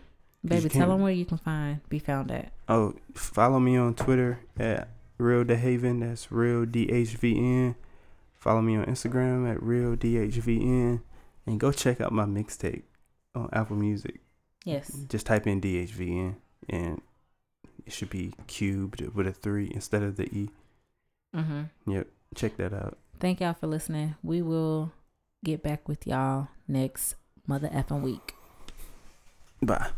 Baby, 0.44 0.68
tell 0.68 0.90
them 0.90 1.00
where 1.00 1.12
you 1.12 1.24
can 1.24 1.38
find, 1.38 1.80
be 1.88 1.98
found 1.98 2.30
at. 2.30 2.52
Oh, 2.68 2.94
follow 3.14 3.58
me 3.58 3.76
on 3.76 3.94
Twitter 3.94 4.38
at 4.58 4.88
Real 5.18 5.42
DeHaven. 5.42 6.00
That's 6.08 6.30
Real 6.30 6.64
DHVN. 6.64 7.74
Follow 8.38 8.62
me 8.62 8.76
on 8.76 8.86
Instagram 8.86 9.50
at 9.50 9.62
Real 9.62 9.96
DHVN. 9.96 11.02
And 11.46 11.60
go 11.60 11.70
check 11.70 12.00
out 12.00 12.12
my 12.12 12.24
mixtape 12.24 12.82
on 13.34 13.48
Apple 13.52 13.76
Music. 13.76 14.20
Yes. 14.64 14.90
Just 15.08 15.26
type 15.26 15.46
in 15.46 15.60
DHVN 15.60 16.36
and 16.68 17.00
it 17.86 17.92
should 17.92 18.10
be 18.10 18.32
cubed 18.48 19.00
with 19.14 19.26
a 19.26 19.32
three 19.32 19.70
instead 19.72 20.02
of 20.02 20.16
the 20.16 20.24
E. 20.24 20.50
Mm-hmm. 21.34 21.92
Yep. 21.92 22.08
Check 22.34 22.56
that 22.56 22.72
out. 22.72 22.98
Thank 23.20 23.40
y'all 23.40 23.54
for 23.54 23.68
listening. 23.68 24.16
We 24.22 24.42
will 24.42 24.92
get 25.44 25.62
back 25.62 25.88
with 25.88 26.06
y'all 26.06 26.48
next 26.66 27.14
mother 27.46 27.68
effing 27.68 28.02
week. 28.02 28.34
Bye. 29.62 29.90